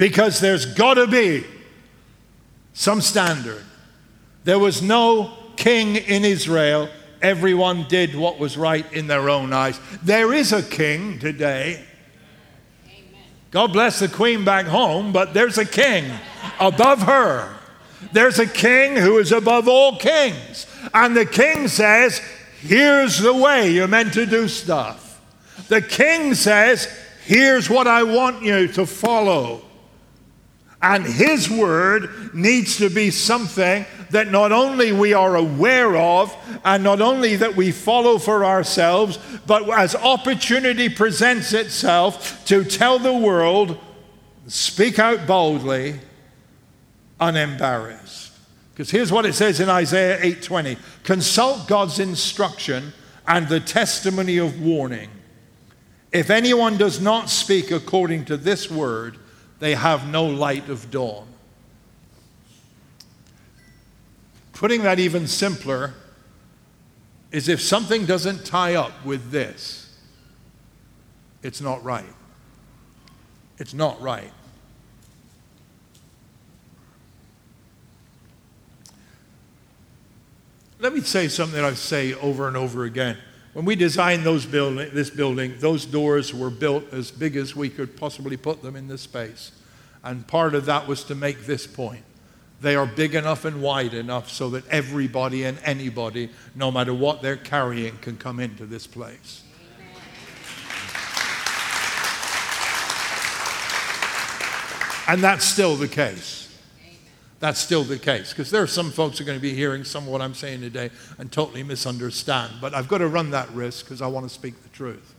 Because 0.01 0.41
there's 0.41 0.65
got 0.65 0.95
to 0.95 1.07
be 1.07 1.45
some 2.73 3.03
standard. 3.03 3.63
There 4.45 4.59
was 4.59 4.81
no 4.81 5.31
king 5.57 5.95
in 5.97 6.25
Israel. 6.25 6.89
Everyone 7.21 7.87
did 7.87 8.15
what 8.15 8.39
was 8.39 8.57
right 8.57 8.91
in 8.95 9.09
their 9.09 9.29
own 9.29 9.53
eyes. 9.53 9.79
There 10.03 10.33
is 10.33 10.55
a 10.55 10.63
king 10.63 11.19
today. 11.19 11.85
God 13.51 13.75
bless 13.75 13.99
the 13.99 14.09
queen 14.09 14.43
back 14.43 14.65
home, 14.65 15.13
but 15.13 15.35
there's 15.35 15.59
a 15.59 15.67
king 15.67 16.11
above 16.59 17.03
her. 17.03 17.55
There's 18.11 18.39
a 18.39 18.47
king 18.47 18.97
who 18.97 19.19
is 19.19 19.33
above 19.33 19.69
all 19.69 19.99
kings. 19.99 20.67
And 20.95 21.15
the 21.15 21.27
king 21.27 21.69
says, 21.69 22.23
Here's 22.63 23.19
the 23.19 23.35
way 23.35 23.71
you're 23.71 23.87
meant 23.87 24.15
to 24.15 24.25
do 24.25 24.49
stuff. 24.49 25.21
The 25.69 25.83
king 25.83 26.33
says, 26.33 26.89
Here's 27.27 27.69
what 27.69 27.87
I 27.87 28.03
want 28.03 28.43
you 28.43 28.67
to 28.69 28.87
follow. 28.87 29.67
And 30.83 31.05
His 31.05 31.51
Word 31.51 32.35
needs 32.35 32.79
to 32.79 32.89
be 32.89 33.11
something 33.11 33.85
that 34.11 34.31
not 34.31 34.51
only 34.51 34.93
we 34.93 35.13
are 35.13 35.37
aware 35.37 35.97
of 35.97 36.35
and 36.65 36.83
not 36.83 37.01
only 37.01 37.37
that 37.37 37.55
we 37.55 37.71
follow 37.71 38.19
for 38.19 38.45
ourselves, 38.45 39.19
but 39.47 39.69
as 39.69 39.95
opportunity 39.95 40.89
presents 40.89 41.53
itself 41.53 42.45
to 42.47 42.65
tell 42.65 42.99
the 42.99 43.13
world, 43.13 43.79
speak 44.47 44.99
out 44.99 45.27
boldly, 45.27 46.01
unembarrassed. 47.21 48.33
Because 48.73 48.91
here's 48.91 49.13
what 49.13 49.27
it 49.27 49.35
says 49.35 49.61
in 49.61 49.69
Isaiah 49.69 50.19
8:20, 50.23 50.79
consult 51.05 51.69
God's 51.69 51.99
instruction 51.99 52.95
and 53.29 53.49
the 53.49 53.61
testimony 53.61 54.39
of 54.39 54.61
warning. 54.61 55.11
If 56.13 56.31
anyone 56.31 56.79
does 56.79 57.01
not 57.01 57.31
speak 57.31 57.71
according 57.71 58.25
to 58.25 58.37
this 58.37 58.71
word, 58.71 59.19
they 59.61 59.75
have 59.75 60.09
no 60.09 60.25
light 60.25 60.69
of 60.69 60.91
dawn. 60.91 61.27
Putting 64.53 64.83
that 64.83 64.99
even 64.99 65.27
simpler 65.27 65.95
is 67.31 67.49
if 67.49 67.61
something 67.61 68.07
doesn't 68.07 68.45
tie 68.45 68.75
up 68.75 69.05
with 69.05 69.31
this, 69.31 69.97
it's 71.43 71.61
not 71.61 71.83
right. 71.85 72.05
It's 73.59 73.73
not 73.73 74.01
right. 74.01 74.33
Let 80.79 80.95
me 80.95 81.03
say 81.03 81.29
something 81.29 81.57
that 81.57 81.65
I 81.65 81.75
say 81.75 82.15
over 82.15 82.49
and 82.49 82.57
over 82.57 82.85
again. 82.85 83.19
When 83.53 83.65
we 83.65 83.75
designed 83.75 84.25
those 84.25 84.47
building, 84.47 84.91
this 84.93 85.11
building, 85.11 85.55
those 85.59 85.85
doors 85.85 86.33
were 86.33 86.51
built 86.51 86.93
as 86.93 87.11
big 87.11 87.35
as 87.35 87.57
we 87.57 87.69
could 87.69 87.97
possibly 87.97 88.37
put 88.37 88.63
them 88.63 88.77
in 88.77 88.87
this 88.87 89.03
space. 89.03 89.51
And 90.05 90.27
part 90.27 90.55
of 90.55 90.67
that 90.67 90.87
was 90.87 91.03
to 91.05 91.15
make 91.17 91.47
this 91.47 91.67
point. 91.67 92.05
They 92.61 92.77
are 92.77 92.87
big 92.87 93.15
enough 93.15 93.45
and 93.45 93.61
wide 93.61 93.95
enough 93.95 94.31
so 94.31 94.51
that 94.51 94.69
everybody 94.69 95.45
and 95.45 95.59
anybody, 95.65 96.31
no 96.55 96.71
matter 96.71 96.95
what 96.95 97.23
they're 97.23 97.37
carrying, 97.37 97.97
can 97.99 98.17
come 98.17 98.39
into 98.39 98.67
this 98.67 98.87
place. 98.87 99.43
And 105.09 105.21
that's 105.25 105.45
still 105.45 105.75
the 105.75 105.89
case 105.89 106.50
that's 107.41 107.59
still 107.59 107.83
the 107.83 107.99
case. 107.99 108.31
Because 108.31 108.51
there 108.51 108.63
are 108.63 108.69
some 108.69 108.91
folks 108.91 109.19
who 109.19 109.25
are 109.25 109.27
going 109.27 109.39
to 109.39 109.43
be 109.43 109.55
hearing 109.55 109.83
some 109.83 110.05
of 110.05 110.11
what 110.11 110.21
I'm 110.21 110.35
saying 110.35 110.61
today 110.61 110.91
and 111.19 111.33
totally 111.33 111.63
misunderstand. 111.63 112.53
But 112.61 112.75
I've 112.75 112.87
got 112.87 112.99
to 112.99 113.09
run 113.09 113.31
that 113.31 113.51
risk 113.51 113.87
because 113.87 114.03
I 114.03 114.07
want 114.07 114.29
to 114.29 114.33
speak 114.33 114.63
the 114.63 114.69
truth. 114.69 115.15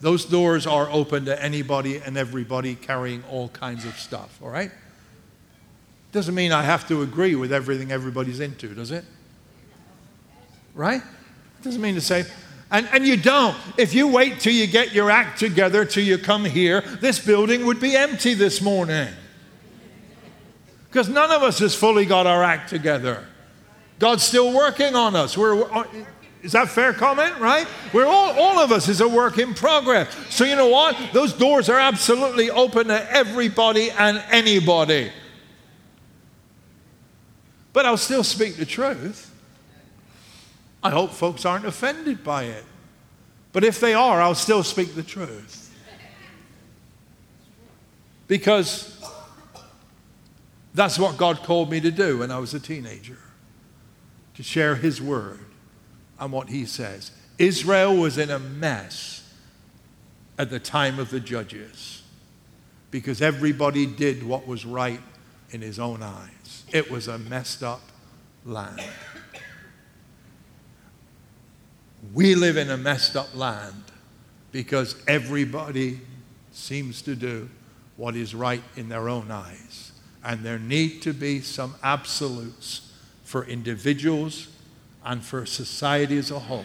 Those 0.00 0.24
doors 0.24 0.66
are 0.66 0.90
open 0.90 1.24
to 1.26 1.42
anybody 1.42 1.98
and 1.98 2.18
everybody 2.18 2.74
carrying 2.74 3.22
all 3.30 3.48
kinds 3.48 3.84
of 3.84 3.96
stuff, 3.96 4.36
all 4.42 4.50
right? 4.50 4.72
Doesn't 6.10 6.34
mean 6.34 6.50
I 6.50 6.64
have 6.64 6.88
to 6.88 7.02
agree 7.02 7.36
with 7.36 7.52
everything 7.52 7.92
everybody's 7.92 8.40
into, 8.40 8.74
does 8.74 8.90
it? 8.90 9.04
Right? 10.74 11.02
Doesn't 11.62 11.80
mean 11.80 11.94
to 11.94 12.00
say, 12.00 12.24
and, 12.72 12.88
and 12.92 13.06
you 13.06 13.16
don't. 13.16 13.56
If 13.78 13.94
you 13.94 14.08
wait 14.08 14.40
till 14.40 14.52
you 14.52 14.66
get 14.66 14.92
your 14.92 15.10
act 15.10 15.38
together, 15.38 15.84
till 15.84 16.02
you 16.02 16.18
come 16.18 16.44
here, 16.44 16.80
this 16.80 17.24
building 17.24 17.64
would 17.66 17.78
be 17.80 17.94
empty 17.94 18.34
this 18.34 18.60
morning. 18.60 19.08
Because 20.92 21.08
none 21.08 21.30
of 21.30 21.42
us 21.42 21.58
has 21.60 21.74
fully 21.74 22.04
got 22.04 22.26
our 22.26 22.42
act 22.44 22.68
together. 22.68 23.24
God's 23.98 24.24
still 24.24 24.54
working 24.54 24.94
on 24.94 25.16
us. 25.16 25.38
We're, 25.38 25.64
uh, 25.72 25.84
is 26.42 26.52
that 26.52 26.68
fair 26.68 26.92
comment, 26.92 27.38
right? 27.38 27.66
We're 27.94 28.04
all, 28.04 28.38
all 28.38 28.58
of 28.58 28.72
us 28.72 28.88
is 28.88 29.00
a 29.00 29.08
work 29.08 29.38
in 29.38 29.54
progress. 29.54 30.14
So 30.28 30.44
you 30.44 30.54
know 30.54 30.68
what? 30.68 30.94
Those 31.14 31.32
doors 31.32 31.70
are 31.70 31.78
absolutely 31.78 32.50
open 32.50 32.88
to 32.88 33.10
everybody 33.10 33.90
and 33.90 34.22
anybody. 34.30 35.10
But 37.72 37.86
I'll 37.86 37.96
still 37.96 38.22
speak 38.22 38.56
the 38.56 38.66
truth. 38.66 39.30
I 40.82 40.90
hope 40.90 41.12
folks 41.12 41.46
aren't 41.46 41.64
offended 41.64 42.22
by 42.22 42.44
it. 42.44 42.64
But 43.54 43.64
if 43.64 43.80
they 43.80 43.94
are, 43.94 44.20
I'll 44.20 44.34
still 44.34 44.62
speak 44.62 44.94
the 44.94 45.02
truth. 45.02 45.74
Because 48.28 49.01
that's 50.74 50.98
what 50.98 51.16
God 51.16 51.38
called 51.38 51.70
me 51.70 51.80
to 51.80 51.90
do 51.90 52.18
when 52.18 52.30
I 52.30 52.38
was 52.38 52.54
a 52.54 52.60
teenager 52.60 53.18
to 54.34 54.42
share 54.42 54.76
His 54.76 55.00
word 55.00 55.40
and 56.18 56.32
what 56.32 56.48
He 56.48 56.64
says. 56.64 57.10
Israel 57.38 57.96
was 57.96 58.18
in 58.18 58.30
a 58.30 58.38
mess 58.38 59.34
at 60.38 60.50
the 60.50 60.60
time 60.60 60.98
of 60.98 61.10
the 61.10 61.20
judges 61.20 62.02
because 62.90 63.22
everybody 63.22 63.86
did 63.86 64.22
what 64.22 64.46
was 64.46 64.64
right 64.64 65.00
in 65.50 65.60
his 65.60 65.78
own 65.78 66.02
eyes. 66.02 66.64
It 66.72 66.90
was 66.90 67.08
a 67.08 67.18
messed 67.18 67.62
up 67.62 67.80
land. 68.44 68.80
We 72.12 72.34
live 72.34 72.56
in 72.56 72.70
a 72.70 72.76
messed 72.76 73.16
up 73.16 73.34
land 73.34 73.84
because 74.50 74.96
everybody 75.06 76.00
seems 76.50 77.02
to 77.02 77.14
do 77.14 77.48
what 77.96 78.16
is 78.16 78.34
right 78.34 78.62
in 78.76 78.88
their 78.88 79.08
own 79.08 79.30
eyes. 79.30 79.91
And 80.24 80.44
there 80.44 80.58
need 80.58 81.02
to 81.02 81.12
be 81.12 81.40
some 81.40 81.74
absolutes 81.82 82.92
for 83.24 83.44
individuals 83.44 84.48
and 85.04 85.22
for 85.22 85.46
society 85.46 86.18
as 86.18 86.30
a 86.30 86.38
whole. 86.38 86.64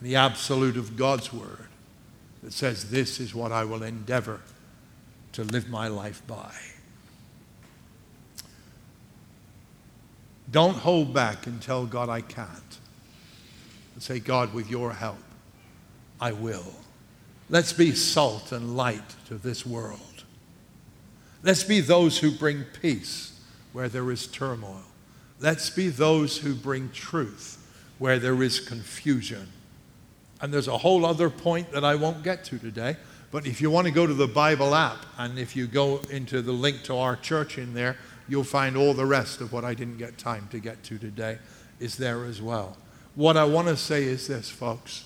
The 0.00 0.16
absolute 0.16 0.76
of 0.76 0.96
God's 0.96 1.32
word 1.32 1.66
that 2.42 2.52
says, 2.52 2.90
This 2.90 3.18
is 3.18 3.34
what 3.34 3.52
I 3.52 3.64
will 3.64 3.82
endeavor 3.82 4.40
to 5.32 5.44
live 5.44 5.68
my 5.68 5.88
life 5.88 6.22
by. 6.26 6.52
Don't 10.50 10.76
hold 10.76 11.12
back 11.12 11.46
and 11.46 11.60
tell 11.60 11.84
God 11.84 12.08
I 12.08 12.20
can't. 12.20 12.78
And 13.94 14.02
say, 14.02 14.18
God, 14.18 14.54
with 14.54 14.70
your 14.70 14.92
help, 14.92 15.18
I 16.20 16.32
will. 16.32 16.72
Let's 17.50 17.72
be 17.72 17.92
salt 17.92 18.52
and 18.52 18.76
light 18.76 19.16
to 19.26 19.34
this 19.34 19.66
world. 19.66 20.17
Let's 21.42 21.64
be 21.64 21.80
those 21.80 22.18
who 22.18 22.30
bring 22.30 22.64
peace 22.80 23.40
where 23.72 23.88
there 23.88 24.10
is 24.10 24.26
turmoil. 24.26 24.82
Let's 25.40 25.70
be 25.70 25.88
those 25.88 26.38
who 26.38 26.54
bring 26.54 26.90
truth 26.90 27.64
where 27.98 28.18
there 28.18 28.42
is 28.42 28.60
confusion. 28.60 29.48
And 30.40 30.52
there's 30.52 30.68
a 30.68 30.78
whole 30.78 31.04
other 31.04 31.30
point 31.30 31.72
that 31.72 31.84
I 31.84 31.94
won't 31.94 32.22
get 32.22 32.44
to 32.44 32.58
today. 32.58 32.96
But 33.30 33.46
if 33.46 33.60
you 33.60 33.70
want 33.70 33.86
to 33.86 33.92
go 33.92 34.06
to 34.06 34.14
the 34.14 34.26
Bible 34.26 34.74
app 34.74 35.04
and 35.18 35.38
if 35.38 35.54
you 35.54 35.66
go 35.66 36.00
into 36.10 36.42
the 36.42 36.52
link 36.52 36.82
to 36.84 36.96
our 36.96 37.16
church 37.16 37.58
in 37.58 37.74
there, 37.74 37.96
you'll 38.28 38.44
find 38.44 38.76
all 38.76 38.94
the 38.94 39.06
rest 39.06 39.40
of 39.40 39.52
what 39.52 39.64
I 39.64 39.74
didn't 39.74 39.98
get 39.98 40.18
time 40.18 40.48
to 40.50 40.58
get 40.58 40.82
to 40.84 40.98
today 40.98 41.38
is 41.78 41.96
there 41.96 42.24
as 42.24 42.42
well. 42.42 42.76
What 43.14 43.36
I 43.36 43.44
want 43.44 43.68
to 43.68 43.76
say 43.76 44.04
is 44.04 44.28
this, 44.28 44.50
folks. 44.50 45.04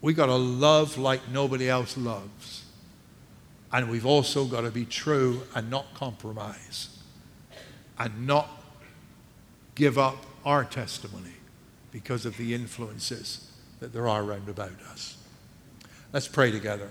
We 0.00 0.12
got 0.12 0.26
to 0.26 0.36
love 0.36 0.98
like 0.98 1.28
nobody 1.28 1.68
else 1.68 1.96
loves. 1.96 2.65
And 3.72 3.90
we've 3.90 4.06
also 4.06 4.44
got 4.44 4.62
to 4.62 4.70
be 4.70 4.84
true 4.84 5.42
and 5.54 5.70
not 5.70 5.92
compromise 5.94 6.88
and 7.98 8.26
not 8.26 8.48
give 9.74 9.98
up 9.98 10.24
our 10.44 10.64
testimony 10.64 11.34
because 11.90 12.24
of 12.26 12.36
the 12.36 12.54
influences 12.54 13.50
that 13.80 13.92
there 13.92 14.08
are 14.08 14.22
around 14.22 14.48
about 14.48 14.80
us. 14.90 15.16
Let's 16.12 16.28
pray 16.28 16.50
together. 16.50 16.90